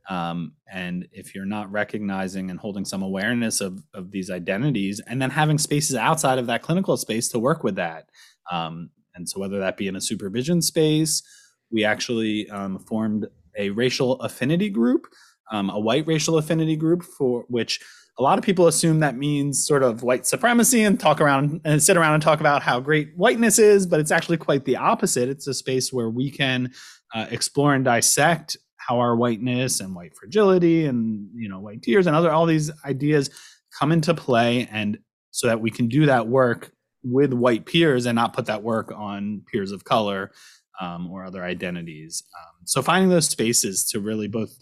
[0.10, 5.22] Um, and if you're not recognizing and holding some awareness of, of these identities, and
[5.22, 8.10] then having spaces outside of that clinical space to work with that.
[8.50, 11.24] Um, and so, whether that be in a supervision space,
[11.72, 13.28] we actually um, formed
[13.58, 15.08] a racial affinity group,
[15.52, 17.80] um, a white racial affinity group for which
[18.20, 21.82] a lot of people assume that means sort of white supremacy and talk around and
[21.84, 25.30] sit around and talk about how great whiteness is, but it's actually quite the opposite.
[25.30, 26.72] It's a space where we can
[27.14, 32.08] uh, explore and dissect how our whiteness and white fragility and you know white tears
[32.08, 33.30] and other all these ideas
[33.78, 34.98] come into play and
[35.32, 36.72] so that we can do that work
[37.04, 40.32] with white peers and not put that work on peers of color
[40.80, 44.58] um, or other identities um, so finding those spaces to really both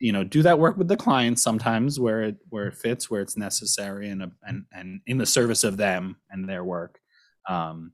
[0.00, 3.20] you know do that work with the clients sometimes where it where it fits where
[3.20, 7.00] it's necessary and and and in the service of them and their work
[7.48, 7.92] um,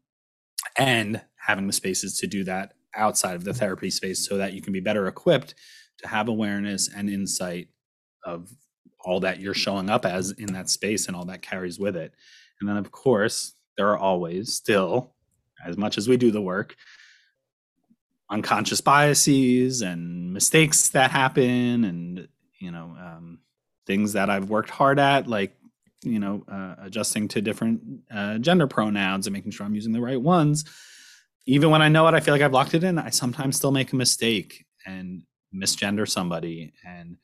[0.77, 4.63] and having the spaces to do that outside of the therapy space so that you
[4.63, 5.55] can be better equipped
[5.99, 7.69] to have awareness and insight
[8.25, 8.51] of
[9.05, 12.13] all that you're showing up as in that space and all that carries with it.
[12.61, 15.15] And then, of course, there are always still,
[15.67, 16.77] as much as we do the work,
[18.31, 23.39] unconscious biases and mistakes that happen and, you know, um,
[23.87, 25.55] things that I've worked hard at, like,
[26.03, 30.01] you know, uh, adjusting to different uh, gender pronouns and making sure I'm using the
[30.01, 30.65] right ones
[31.47, 32.99] even when I know it, I feel like I've locked it in.
[32.99, 35.23] I sometimes still make a mistake and
[35.55, 36.73] misgender somebody.
[36.87, 37.19] And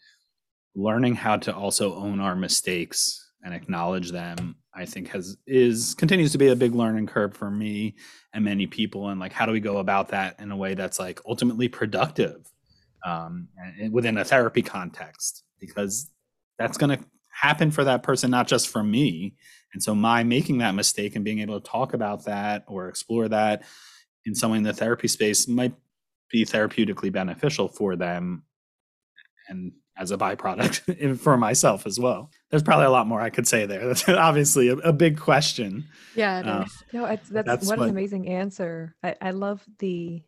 [0.75, 6.33] learning how to also own our mistakes and acknowledge them, I think has is continues
[6.33, 7.97] to be a big learning curve for me
[8.33, 9.09] and many people.
[9.09, 12.47] And like, how do we go about that in a way that's like ultimately productive
[13.05, 13.49] um,
[13.91, 15.45] within a therapy context?
[15.59, 16.11] Because
[16.59, 19.35] that's going to happen for that person, not just for me.
[19.73, 23.29] And so, my making that mistake and being able to talk about that or explore
[23.29, 23.63] that
[24.25, 25.75] in someone in the therapy space might
[26.31, 28.45] be therapeutically beneficial for them
[29.51, 32.31] and as a byproduct for myself as well.
[32.49, 33.87] There's probably a lot more I could say there.
[33.87, 35.87] That's obviously a, a big question.
[36.15, 36.39] Yeah.
[36.39, 38.97] Uh, no, that's, that's what, what, an amazing answer.
[39.03, 40.23] I, I love the,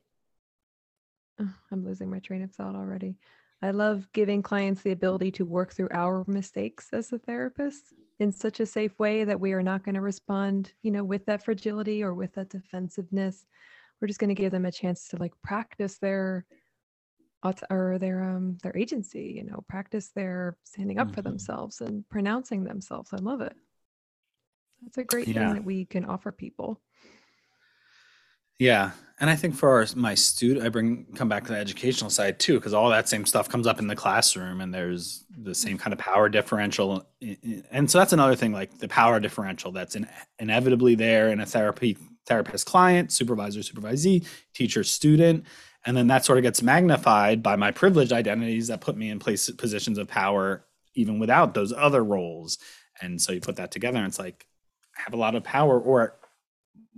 [1.40, 3.16] oh, I'm losing my train of thought already.
[3.62, 8.32] I love giving clients the ability to work through our mistakes as a therapist in
[8.32, 11.44] such a safe way that we are not going to respond, you know, with that
[11.44, 13.46] fragility or with that defensiveness
[14.02, 16.44] we're just going to give them a chance to like practice their
[17.70, 21.14] or their um their agency you know practice their standing up mm-hmm.
[21.14, 23.55] for themselves and pronouncing themselves i love it
[24.82, 25.34] that's a great yeah.
[25.34, 26.80] thing that we can offer people
[28.59, 32.11] yeah and i think for our, my student i bring come back to the educational
[32.11, 35.55] side too because all that same stuff comes up in the classroom and there's the
[35.55, 37.05] same kind of power differential
[37.72, 41.47] and so that's another thing like the power differential that's in, inevitably there in a
[41.47, 44.24] therapy therapist client, supervisor supervisee,
[44.55, 45.45] teacher student.
[45.84, 49.18] And then that sort of gets magnified by my privileged identities that put me in
[49.18, 50.64] place positions of power
[50.94, 52.58] even without those other roles.
[53.00, 54.46] And so you put that together and it's like
[54.96, 56.18] I have a lot of power or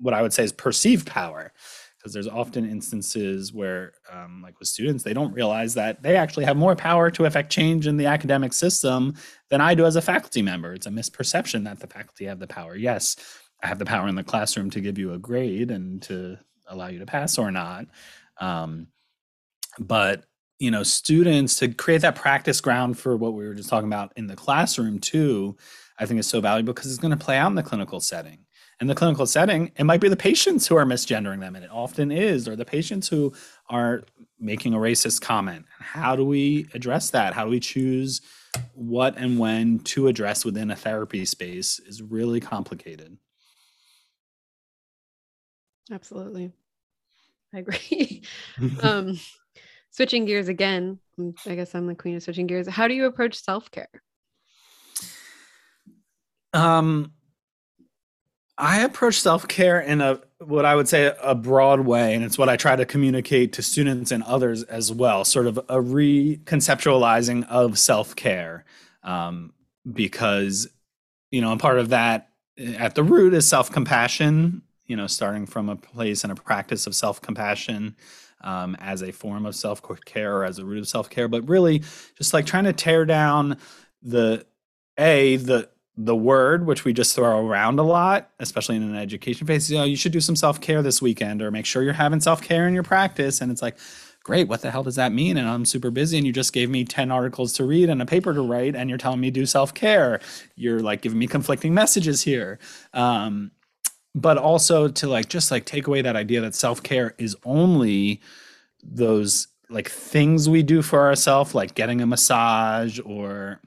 [0.01, 1.53] what I would say is perceived power
[1.97, 6.45] because there's often instances where um, like with students they don't realize that they actually
[6.45, 9.15] have more power to affect change in the academic system
[9.49, 12.47] than i do as a faculty member it's a misperception that the faculty have the
[12.47, 13.17] power yes
[13.65, 16.89] I have the power in the classroom to give you a grade and to allow
[16.89, 17.87] you to pass or not.
[18.41, 18.89] Um,
[19.79, 20.25] but
[20.59, 24.13] you know, students to create that practice ground for what we were just talking about
[24.17, 25.57] in the classroom too,
[25.99, 28.39] I think is so valuable because it's going to play out in the clinical setting.
[28.81, 31.71] In the clinical setting, it might be the patients who are misgendering them, and it
[31.71, 33.33] often is, or the patients who
[33.71, 34.03] are
[34.41, 35.65] making a racist comment.
[35.79, 37.35] How do we address that?
[37.35, 38.21] How do we choose
[38.75, 43.17] what and when to address within a therapy space is really complicated.
[45.91, 46.53] Absolutely.
[47.55, 48.23] I agree.
[48.83, 49.19] um,
[49.91, 50.99] switching gears again,
[51.47, 52.67] I guess I'm the queen of switching gears.
[52.67, 53.89] How do you approach self care?
[56.53, 57.13] Um,
[58.57, 62.39] I approach self care in a what I would say a broad way, and it's
[62.39, 65.25] what I try to communicate to students and others as well.
[65.25, 68.65] Sort of a reconceptualizing of self care,
[69.03, 69.53] um,
[69.91, 70.69] because
[71.31, 72.29] you know, and part of that
[72.59, 76.37] eh, at the root is self compassion you know, starting from a place and a
[76.37, 77.97] practice of self compassion
[78.43, 81.49] um, as a form of self care or as a root of self care, but
[81.49, 81.83] really
[82.17, 83.57] just like trying to tear down
[84.03, 84.47] the
[84.99, 89.47] a the the word which we just throw around a lot especially in an education
[89.47, 92.19] phase you know you should do some self-care this weekend or make sure you're having
[92.19, 93.77] self-care in your practice and it's like
[94.25, 94.49] great.
[94.49, 95.37] What the hell does that mean?
[95.37, 98.07] And I'm super busy, and you just gave me 10 articles to read and a
[98.07, 100.21] paper to write, and you're telling me do self care.
[100.57, 102.59] You're like giving me conflicting messages here.
[102.93, 103.53] Um,
[104.15, 108.21] but also to like just like take away that idea that self care is only
[108.83, 113.61] those like things we do for ourselves, like getting a massage or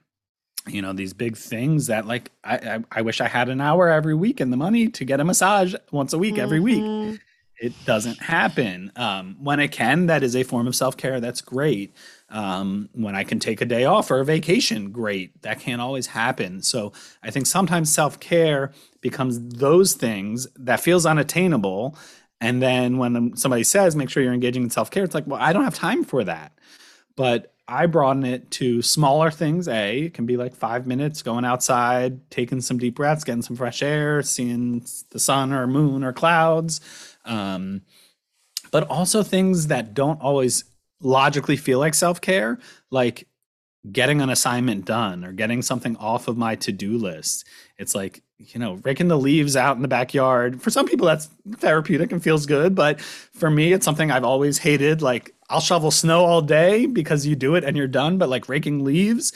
[0.68, 3.89] you know these big things that like I, I, I wish I had an hour
[3.89, 6.43] every week and the money to get a massage once a week mm-hmm.
[6.43, 6.84] every week.
[6.84, 7.16] Mm-hmm.
[7.60, 8.91] It doesn't happen.
[8.95, 11.20] Um, when it can, that is a form of self care.
[11.20, 11.93] That's great.
[12.30, 15.42] Um, when I can take a day off or a vacation, great.
[15.44, 16.62] That can't always happen.
[16.62, 16.92] So
[17.24, 21.98] I think sometimes self care becomes those things that feels unattainable
[22.40, 25.42] and then when somebody says, make sure you're engaging in self care, it's like, well,
[25.42, 26.54] I don't have time for that.
[27.16, 29.68] But I broaden it to smaller things.
[29.68, 33.56] A, it can be like five minutes going outside, taking some deep breaths, getting some
[33.58, 36.80] fresh air, seeing the sun or moon or clouds.
[37.26, 37.82] Um,
[38.72, 40.64] but also things that don't always
[41.02, 42.60] logically feel like self care,
[42.91, 43.28] like
[43.91, 47.45] getting an assignment done or getting something off of my to do list.
[47.78, 50.62] It's like, you know, raking the leaves out in the backyard.
[50.62, 52.76] For some people, that's therapeutic and feels good.
[52.76, 55.02] But for me, it's something I've always hated.
[55.02, 58.18] Like, I'll shovel snow all day because you do it and you're done.
[58.18, 59.34] But like raking leaves,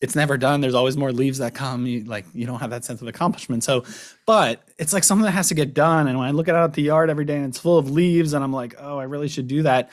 [0.00, 0.60] it's never done.
[0.60, 1.86] There's always more leaves that come.
[1.86, 3.64] You, like, you don't have that sense of accomplishment.
[3.64, 3.84] So,
[4.26, 6.08] but it's like something that has to get done.
[6.08, 8.32] And when I look out at the yard every day and it's full of leaves
[8.32, 9.90] and I'm like, oh, I really should do that.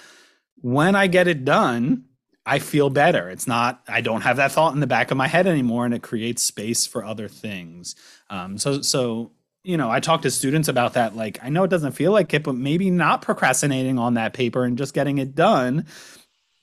[0.64, 2.05] When I get it done,
[2.45, 3.30] I feel better.
[3.30, 5.93] It's not, I don't have that thought in the back of my head anymore, and
[5.93, 7.95] it creates space for other things.
[8.30, 9.32] Um, so, so,
[9.66, 11.18] you know, I talk to students about that.
[11.18, 14.64] Like, I know it doesn't feel like it, but maybe not procrastinating on that paper
[14.64, 15.86] and just getting it done.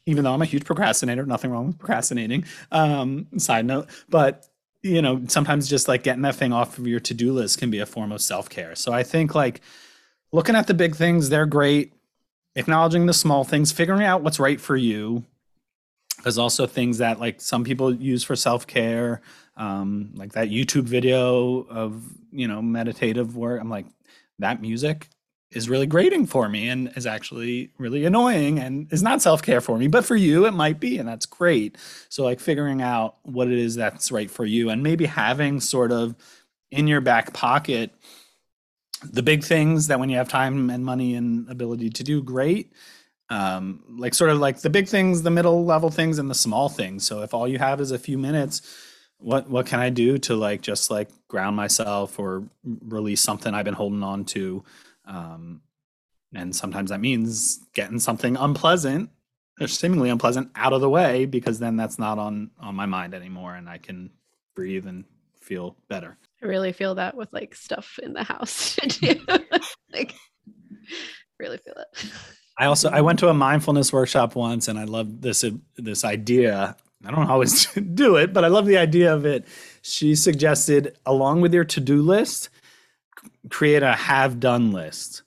[0.07, 2.47] Even though I'm a huge procrastinator, nothing wrong with procrastinating.
[2.73, 4.47] Um, side note, but
[4.83, 7.71] you know, sometimes just like getting that thing off of your to do list can
[7.71, 8.75] be a form of self care.
[8.75, 9.61] So I think like
[10.33, 11.93] looking at the big things, they're great.
[12.57, 15.25] Acknowledging the small things, figuring out what's right for you,
[16.23, 19.21] there's also things that like some people use for self-care
[19.57, 23.61] um, like that youtube video of you know meditative work.
[23.61, 23.87] I'm like
[24.39, 25.09] that music
[25.51, 29.77] is really grating for me and is actually really annoying and is not self-care for
[29.77, 31.77] me but for you it might be and that's great.
[32.09, 35.93] So like figuring out what it is that's right for you and maybe having sort
[35.93, 36.15] of
[36.71, 37.93] in your back pocket
[39.03, 42.73] the big things that when you have time and money and ability to do great
[43.31, 46.69] um, like sort of like the big things, the middle level things, and the small
[46.69, 47.07] things.
[47.07, 48.61] So if all you have is a few minutes,
[49.19, 53.65] what what can I do to like just like ground myself or release something I've
[53.65, 54.65] been holding on to?
[55.07, 55.63] Um,
[56.35, 59.11] and sometimes that means getting something unpleasant
[59.61, 63.15] or seemingly unpleasant out of the way because then that's not on on my mind
[63.15, 64.11] anymore, and I can
[64.57, 65.05] breathe and
[65.41, 66.19] feel better.
[66.43, 68.79] I really feel that with like stuff in the house.
[69.93, 70.15] like,
[71.39, 72.13] really feel it.
[72.59, 75.45] I also I went to a mindfulness workshop once, and I loved this
[75.77, 76.77] this idea.
[77.05, 79.47] I don't always do it, but I love the idea of it.
[79.83, 82.51] She suggested, along with your to do list,
[83.49, 85.23] create a have done list.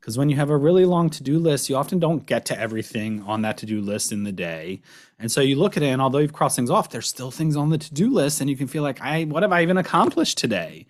[0.00, 2.58] Because when you have a really long to do list, you often don't get to
[2.58, 4.80] everything on that to do list in the day.
[5.18, 7.54] And so you look at it, and although you've crossed things off, there's still things
[7.54, 9.76] on the to do list, and you can feel like, I what have I even
[9.76, 10.86] accomplished today?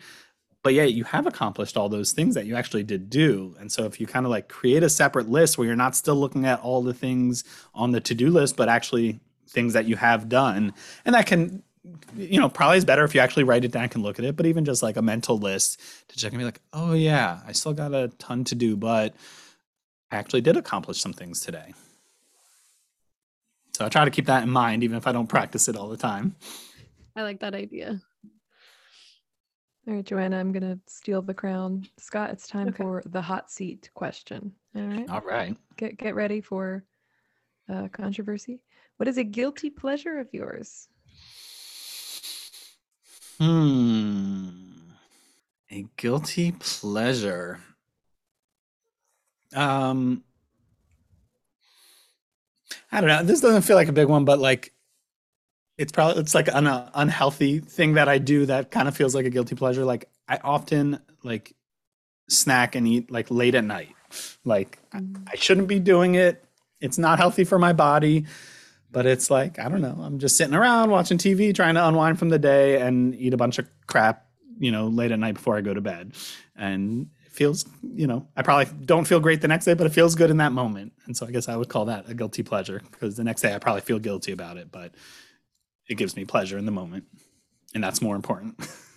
[0.62, 3.84] but yet you have accomplished all those things that you actually did do and so
[3.84, 6.60] if you kind of like create a separate list where you're not still looking at
[6.60, 7.44] all the things
[7.74, 10.72] on the to-do list but actually things that you have done
[11.04, 11.62] and that can
[12.14, 14.36] you know probably is better if you actually write it down and look at it
[14.36, 17.52] but even just like a mental list to check and be like oh yeah i
[17.52, 19.14] still got a ton to do but
[20.10, 21.72] i actually did accomplish some things today
[23.72, 25.88] so i try to keep that in mind even if i don't practice it all
[25.88, 26.34] the time
[27.16, 28.00] i like that idea
[29.88, 31.86] all right, Joanna, I'm going to steal the crown.
[31.98, 32.76] Scott, it's time okay.
[32.76, 34.52] for the hot seat question.
[34.76, 35.08] All right.
[35.08, 35.56] All right.
[35.76, 36.84] Get get ready for
[37.68, 38.60] uh, controversy.
[38.98, 40.86] What is a guilty pleasure of yours?
[43.40, 44.48] Hmm.
[45.70, 47.60] A guilty pleasure.
[49.54, 50.24] Um
[52.92, 53.22] I don't know.
[53.22, 54.72] This doesn't feel like a big one, but like
[55.78, 59.14] it's probably it's like an uh, unhealthy thing that I do that kind of feels
[59.14, 59.84] like a guilty pleasure.
[59.84, 61.54] Like I often like
[62.28, 63.94] snack and eat like late at night.
[64.44, 65.26] Like mm.
[65.26, 66.44] I shouldn't be doing it.
[66.80, 68.26] It's not healthy for my body,
[68.90, 69.98] but it's like I don't know.
[70.02, 73.36] I'm just sitting around watching TV, trying to unwind from the day and eat a
[73.36, 74.26] bunch of crap,
[74.58, 76.12] you know, late at night before I go to bed.
[76.56, 79.92] And it feels, you know, I probably don't feel great the next day, but it
[79.92, 80.92] feels good in that moment.
[81.06, 83.54] And so I guess I would call that a guilty pleasure because the next day
[83.54, 84.94] I probably feel guilty about it, but
[85.88, 87.04] it gives me pleasure in the moment
[87.74, 88.56] and that's more important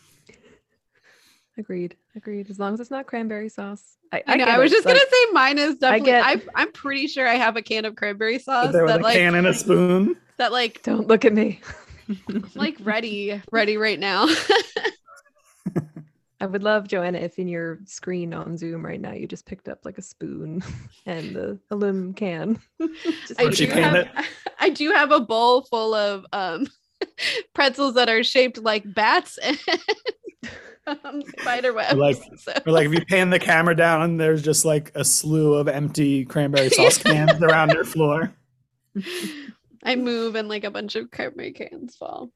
[1.57, 1.95] Agreed.
[2.15, 2.49] Agreed.
[2.49, 3.97] As long as it's not cranberry sauce.
[4.11, 4.45] I, I know.
[4.45, 6.13] I was it, just like, gonna say mine is definitely.
[6.13, 8.93] I get- I I'm pretty sure I have a can of cranberry sauce there with
[8.93, 10.15] that a like can and a spoon.
[10.37, 11.61] that like Don't look at me.
[12.55, 14.27] like ready ready right now.
[16.41, 19.69] I would love Joanna if in your screen on Zoom right now you just picked
[19.69, 20.61] up like a spoon
[21.05, 22.59] and the aluminum can.
[23.27, 23.83] Just I she do, eating it.
[23.83, 24.07] have, it.
[24.59, 26.67] I do have a bowl full of um
[27.53, 29.57] pretzels that are shaped like bats and
[30.87, 31.95] um, spider webs.
[31.95, 32.53] Like- so.
[32.65, 36.25] Or like if you pan the camera down there's just like a slew of empty
[36.25, 38.33] cranberry sauce cans around your floor.
[39.83, 42.31] I move and like a bunch of cranberry cans fall.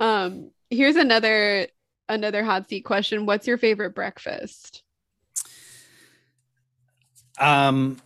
[0.00, 1.68] Um, here's another
[2.08, 3.26] another hot seat question.
[3.26, 4.82] What's your favorite breakfast?
[7.38, 7.98] Um,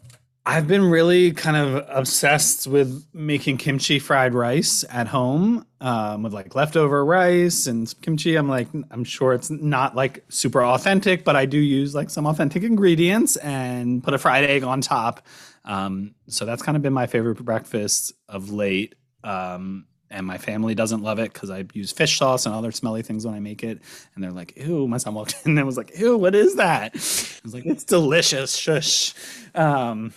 [0.50, 6.32] I've been really kind of obsessed with making kimchi fried rice at home um, with
[6.32, 8.34] like leftover rice and kimchi.
[8.34, 12.26] I'm like, I'm sure it's not like super authentic, but I do use like some
[12.26, 15.24] authentic ingredients and put a fried egg on top.
[15.64, 18.96] Um, so that's kind of been my favorite breakfast of late.
[19.22, 23.02] Um, and my family doesn't love it because I use fish sauce and other smelly
[23.02, 23.80] things when I make it.
[24.16, 26.90] And they're like, ew, my son walked in and was like, ew, what is that?
[26.94, 28.56] I was like, it's delicious.
[28.56, 29.14] Shush.
[29.54, 30.12] Um,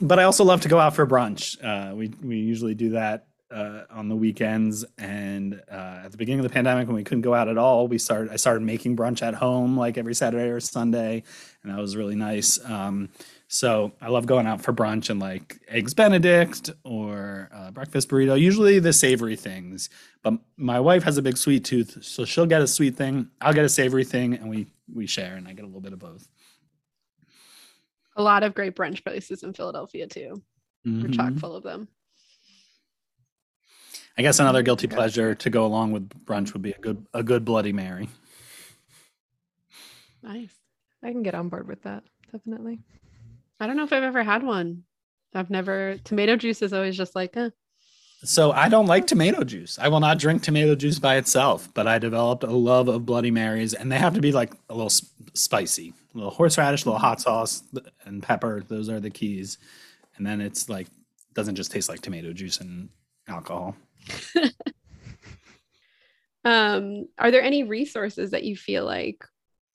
[0.00, 1.62] but I also love to go out for brunch.
[1.62, 4.84] Uh, we, we usually do that uh, on the weekends.
[4.98, 7.88] And uh, at the beginning of the pandemic, when we couldn't go out at all,
[7.88, 11.22] we started, I started making brunch at home like every Saturday or Sunday.
[11.62, 12.58] And that was really nice.
[12.68, 13.08] Um,
[13.48, 18.38] so I love going out for brunch and like eggs Benedict or uh, breakfast burrito.
[18.38, 19.88] Usually the savory things,
[20.22, 23.30] but my wife has a big sweet tooth, so she'll get a sweet thing.
[23.40, 25.92] I'll get a savory thing, and we we share, and I get a little bit
[25.92, 26.28] of both.
[28.16, 30.42] A lot of great brunch places in Philadelphia too.
[30.84, 31.88] We're chock full of them.
[34.16, 37.22] I guess another guilty pleasure to go along with brunch would be a good a
[37.22, 38.08] good Bloody Mary.
[40.22, 40.54] Nice.
[41.02, 42.04] I can get on board with that.
[42.32, 42.80] Definitely.
[43.60, 44.84] I don't know if I've ever had one.
[45.34, 47.50] I've never tomato juice is always just like eh.
[48.24, 49.78] So I don't like tomato juice.
[49.78, 53.30] I will not drink tomato juice by itself, but I developed a love of Bloody
[53.30, 56.88] Marys, and they have to be like a little s- spicy, a little horseradish, a
[56.88, 57.62] little hot sauce,
[58.04, 58.62] and pepper.
[58.66, 59.58] Those are the keys.
[60.16, 60.88] And then it's like
[61.34, 62.88] doesn't just taste like tomato juice and
[63.28, 63.76] alcohol.
[66.46, 69.24] Um, are there any resources that you feel like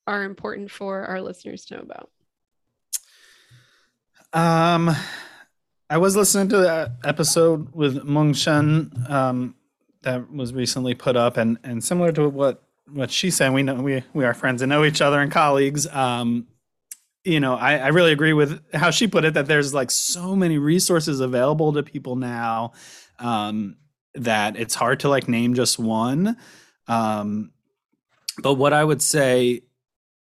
[0.08, 2.10] are important for our listeners to know about?
[4.32, 4.96] Um,
[5.90, 9.56] I was listening to that episode with Mung Shen um,
[10.04, 12.64] that was recently put up, and and similar to what
[12.94, 13.54] what she's saying.
[13.54, 15.88] we know we we are friends and know each other and colleagues.
[15.88, 16.48] Um,
[17.24, 20.36] you know, I, I really agree with how she put it that there's like so
[20.36, 22.74] many resources available to people now
[23.20, 23.78] um,
[24.16, 26.38] that it's hard to like name just one.
[26.88, 27.52] Um,
[28.42, 29.62] but what I would say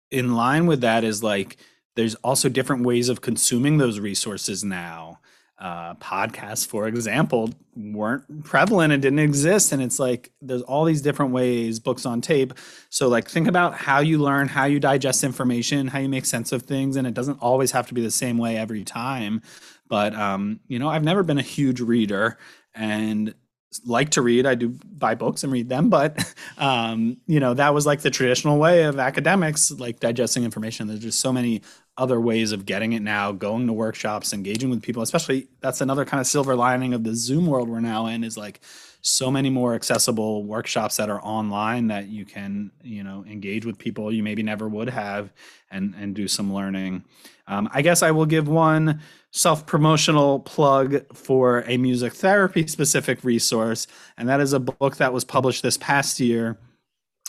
[0.09, 1.57] in line with that is like
[1.95, 5.19] there's also different ways of consuming those resources now.
[5.61, 9.71] Uh, podcasts, for example, weren't prevalent and didn't exist.
[9.71, 12.55] And it's like there's all these different ways, books on tape.
[12.89, 16.51] So, like, think about how you learn, how you digest information, how you make sense
[16.51, 16.95] of things.
[16.95, 19.43] And it doesn't always have to be the same way every time.
[19.87, 22.39] But, um, you know, I've never been a huge reader
[22.73, 23.35] and
[23.85, 24.45] like to read.
[24.45, 28.09] I do buy books and read them, but um, you know that was like the
[28.09, 30.87] traditional way of academics, like digesting information.
[30.87, 31.61] There's just so many
[31.97, 33.31] other ways of getting it now.
[33.31, 37.15] Going to workshops, engaging with people, especially that's another kind of silver lining of the
[37.15, 38.61] Zoom world we're now in is like
[39.01, 43.77] so many more accessible workshops that are online that you can you know engage with
[43.77, 45.31] people you maybe never would have
[45.71, 47.03] and and do some learning.
[47.47, 49.01] Um, I guess I will give one
[49.31, 53.87] self promotional plug for a music therapy specific resource,
[54.17, 56.57] and that is a book that was published this past year,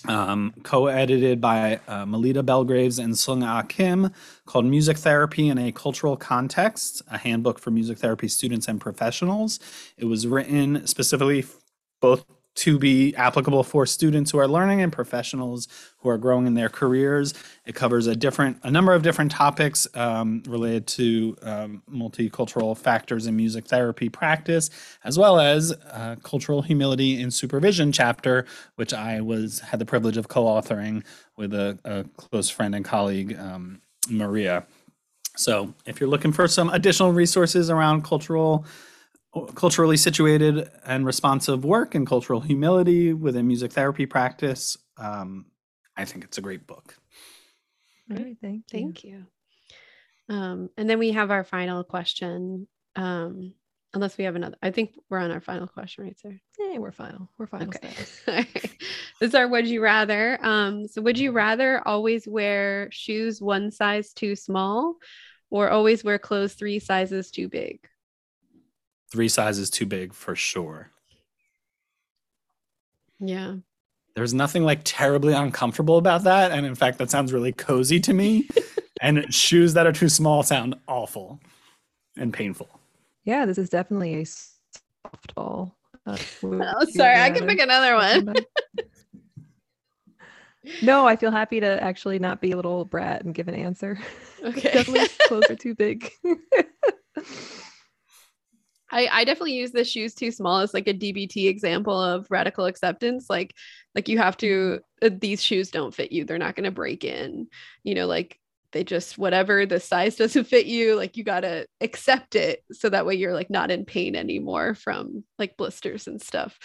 [0.08, 4.10] um, co edited by uh, Melita Belgraves and Sung Ah Kim,
[4.46, 9.60] called Music Therapy in a Cultural Context, a handbook for music therapy students and professionals.
[9.96, 11.44] It was written specifically
[12.00, 12.24] both
[12.54, 15.68] to be applicable for students who are learning and professionals
[15.98, 17.32] who are growing in their careers.
[17.64, 23.26] It covers a different, a number of different topics um, related to um, multicultural factors
[23.26, 24.68] in music therapy practice,
[25.04, 28.44] as well as uh, cultural humility in supervision chapter,
[28.76, 31.04] which I was had the privilege of co-authoring
[31.36, 33.80] with a, a close friend and colleague, um,
[34.10, 34.66] Maria.
[35.34, 38.66] So, if you're looking for some additional resources around cultural
[39.54, 44.76] culturally situated and responsive work and cultural humility within music therapy practice.
[44.98, 45.46] Um,
[45.96, 46.96] I think it's a great book.
[48.10, 48.36] All right.
[48.42, 48.78] Thank you.
[48.80, 49.24] Thank you.
[50.28, 52.66] Um, and then we have our final question.
[52.96, 53.54] Um,
[53.94, 54.56] Unless we have another.
[54.62, 56.40] I think we're on our final question right there.
[56.58, 57.28] Yeah, we're final.
[57.36, 57.90] We're final Okay.
[57.90, 58.22] status.
[59.20, 60.38] this is our would you rather.
[60.42, 64.96] Um, so would you rather always wear shoes one size too small
[65.50, 67.86] or always wear clothes three sizes too big?
[69.12, 70.90] Three sizes too big for sure.
[73.20, 73.56] Yeah.
[74.16, 76.50] There's nothing like terribly uncomfortable about that.
[76.50, 78.48] And in fact, that sounds really cozy to me.
[79.02, 81.40] and shoes that are too small sound awful
[82.16, 82.80] and painful.
[83.24, 85.72] Yeah, this is definitely a softball.
[86.06, 87.20] Uh, Oh, sorry.
[87.20, 88.34] I can pick another one.
[90.80, 93.98] No, I feel happy to actually not be a little brat and give an answer.
[94.42, 94.60] Okay.
[94.72, 96.10] definitely clothes are too big.
[98.92, 102.66] I, I definitely use the shoes too small as like a DBT example of radical
[102.66, 103.30] acceptance.
[103.30, 103.54] Like,
[103.94, 106.24] like you have to, uh, these shoes don't fit you.
[106.24, 107.48] They're not going to break in,
[107.82, 108.38] you know, like
[108.72, 112.62] they just, whatever the size doesn't fit you, like you got to accept it.
[112.70, 116.58] So that way you're like not in pain anymore from like blisters and stuff.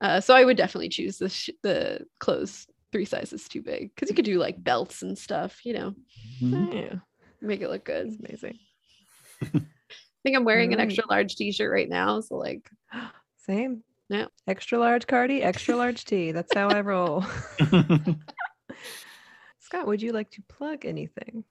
[0.00, 4.08] Uh, so I would definitely choose the, sh- the clothes three sizes too big because
[4.08, 5.94] you could do like belts and stuff, you know,
[6.40, 6.94] yeah,
[7.42, 8.06] make it look good.
[8.06, 8.58] it's amazing.
[10.24, 12.20] I think I'm wearing an extra large t-shirt right now.
[12.20, 12.70] So like,
[13.46, 13.82] Same.
[14.08, 14.26] Yeah.
[14.46, 16.32] Extra large cardi, extra large tea.
[16.32, 17.24] That's how I roll.
[19.60, 21.44] Scott, would you like to plug anything?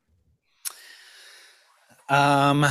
[2.10, 2.66] Um,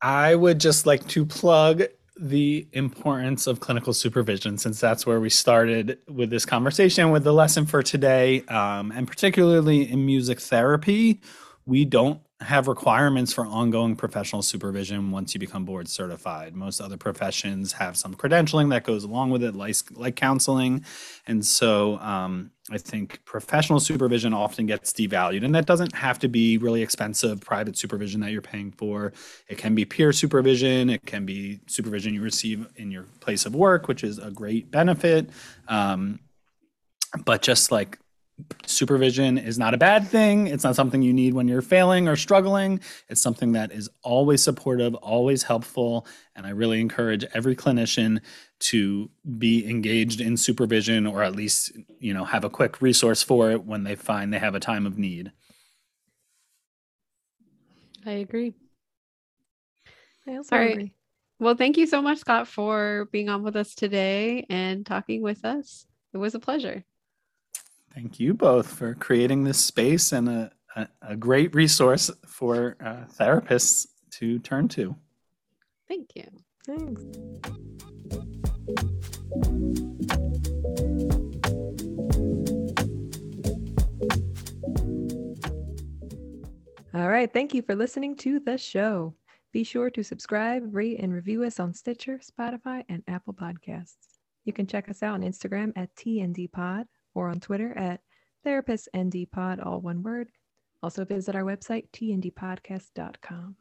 [0.00, 1.82] I would just like to plug
[2.18, 7.32] the importance of clinical supervision since that's where we started with this conversation with the
[7.32, 8.42] lesson for today.
[8.42, 11.20] Um, and particularly in music therapy,
[11.64, 16.54] we don't have requirements for ongoing professional supervision once you become board certified.
[16.54, 20.84] Most other professions have some credentialing that goes along with it, like, like counseling.
[21.26, 26.28] And so um, I think professional supervision often gets devalued, and that doesn't have to
[26.28, 29.12] be really expensive private supervision that you're paying for.
[29.48, 33.54] It can be peer supervision, it can be supervision you receive in your place of
[33.54, 35.30] work, which is a great benefit.
[35.68, 36.20] Um,
[37.24, 37.98] but just like
[38.66, 40.46] supervision is not a bad thing.
[40.46, 42.80] It's not something you need when you're failing or struggling.
[43.08, 46.06] It's something that is always supportive, always helpful.
[46.34, 48.20] And I really encourage every clinician
[48.60, 53.50] to be engaged in supervision or at least, you know, have a quick resource for
[53.50, 55.32] it when they find they have a time of need.
[58.06, 58.54] I agree.
[60.26, 60.72] I also All right.
[60.72, 60.92] agree.
[61.38, 65.44] Well, thank you so much, Scott, for being on with us today and talking with
[65.44, 65.86] us.
[66.12, 66.84] It was a pleasure.
[67.94, 73.04] Thank you both for creating this space and a, a, a great resource for uh,
[73.18, 74.96] therapists to turn to.
[75.88, 76.24] Thank you.
[76.66, 77.02] Thanks.
[86.94, 87.30] All right.
[87.32, 89.14] Thank you for listening to the show.
[89.52, 93.96] Be sure to subscribe, rate, and review us on Stitcher, Spotify, and Apple Podcasts.
[94.44, 96.84] You can check us out on Instagram at TNDPod
[97.14, 98.00] or on Twitter at
[98.46, 100.28] TherapistNDPod, all one word.
[100.82, 103.56] Also visit our website, tndpodcast.com.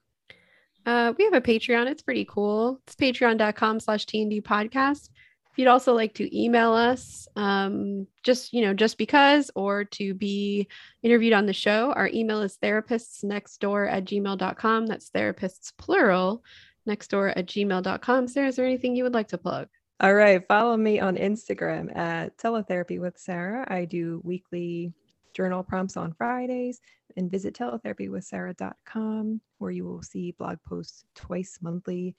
[0.86, 1.88] Uh, we have a Patreon.
[1.88, 2.80] It's pretty cool.
[2.88, 5.10] It's patreon.com slash TND podcast.
[5.52, 10.14] If you'd also like to email us, um, just, you know, just because, or to
[10.14, 10.68] be
[11.04, 14.86] interviewed on the show, our email is therapistsnextdoor at gmail.com.
[14.88, 16.44] That's therapists plural,
[16.88, 18.28] nextdoor at gmail.com.
[18.30, 19.68] Sarah, is there anything you would like to plug?
[20.02, 20.44] All right.
[20.48, 23.72] Follow me on Instagram at Teletherapy with Sarah.
[23.72, 24.92] I do weekly
[25.36, 26.82] journal prompts on Fridays
[27.18, 32.16] and visit teletherapywithsarah.com where you will see blog posts twice monthly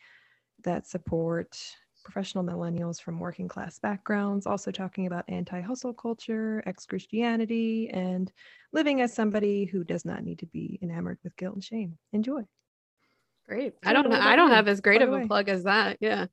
[0.62, 1.58] that support
[2.04, 8.30] professional millennials from working class backgrounds, also talking about anti hustle culture, ex Christianity, and
[8.72, 11.98] living as somebody who does not need to be enamored with guilt and shame.
[12.12, 12.42] Enjoy.
[13.48, 13.74] Great.
[13.84, 15.96] I don't what I don't have as great of a plug as that.
[16.00, 16.26] Yeah.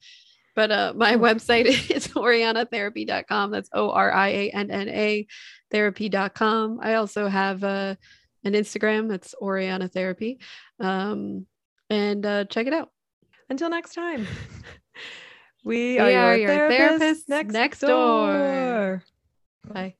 [0.59, 1.19] But uh my Oh.
[1.19, 3.51] website is oriannatherapy.com.
[3.51, 5.25] That's O R I A N N A
[5.71, 6.79] therapy.com.
[6.83, 7.95] I also have uh
[8.43, 9.09] an Instagram.
[9.13, 10.39] It's Orianna Therapy.
[10.81, 11.45] Um
[11.89, 12.89] and uh check it out.
[13.49, 14.27] Until next time.
[15.65, 18.33] We, We are, are your, your therapists, therapists next, next door.
[18.33, 19.03] door.
[19.67, 19.95] Bye.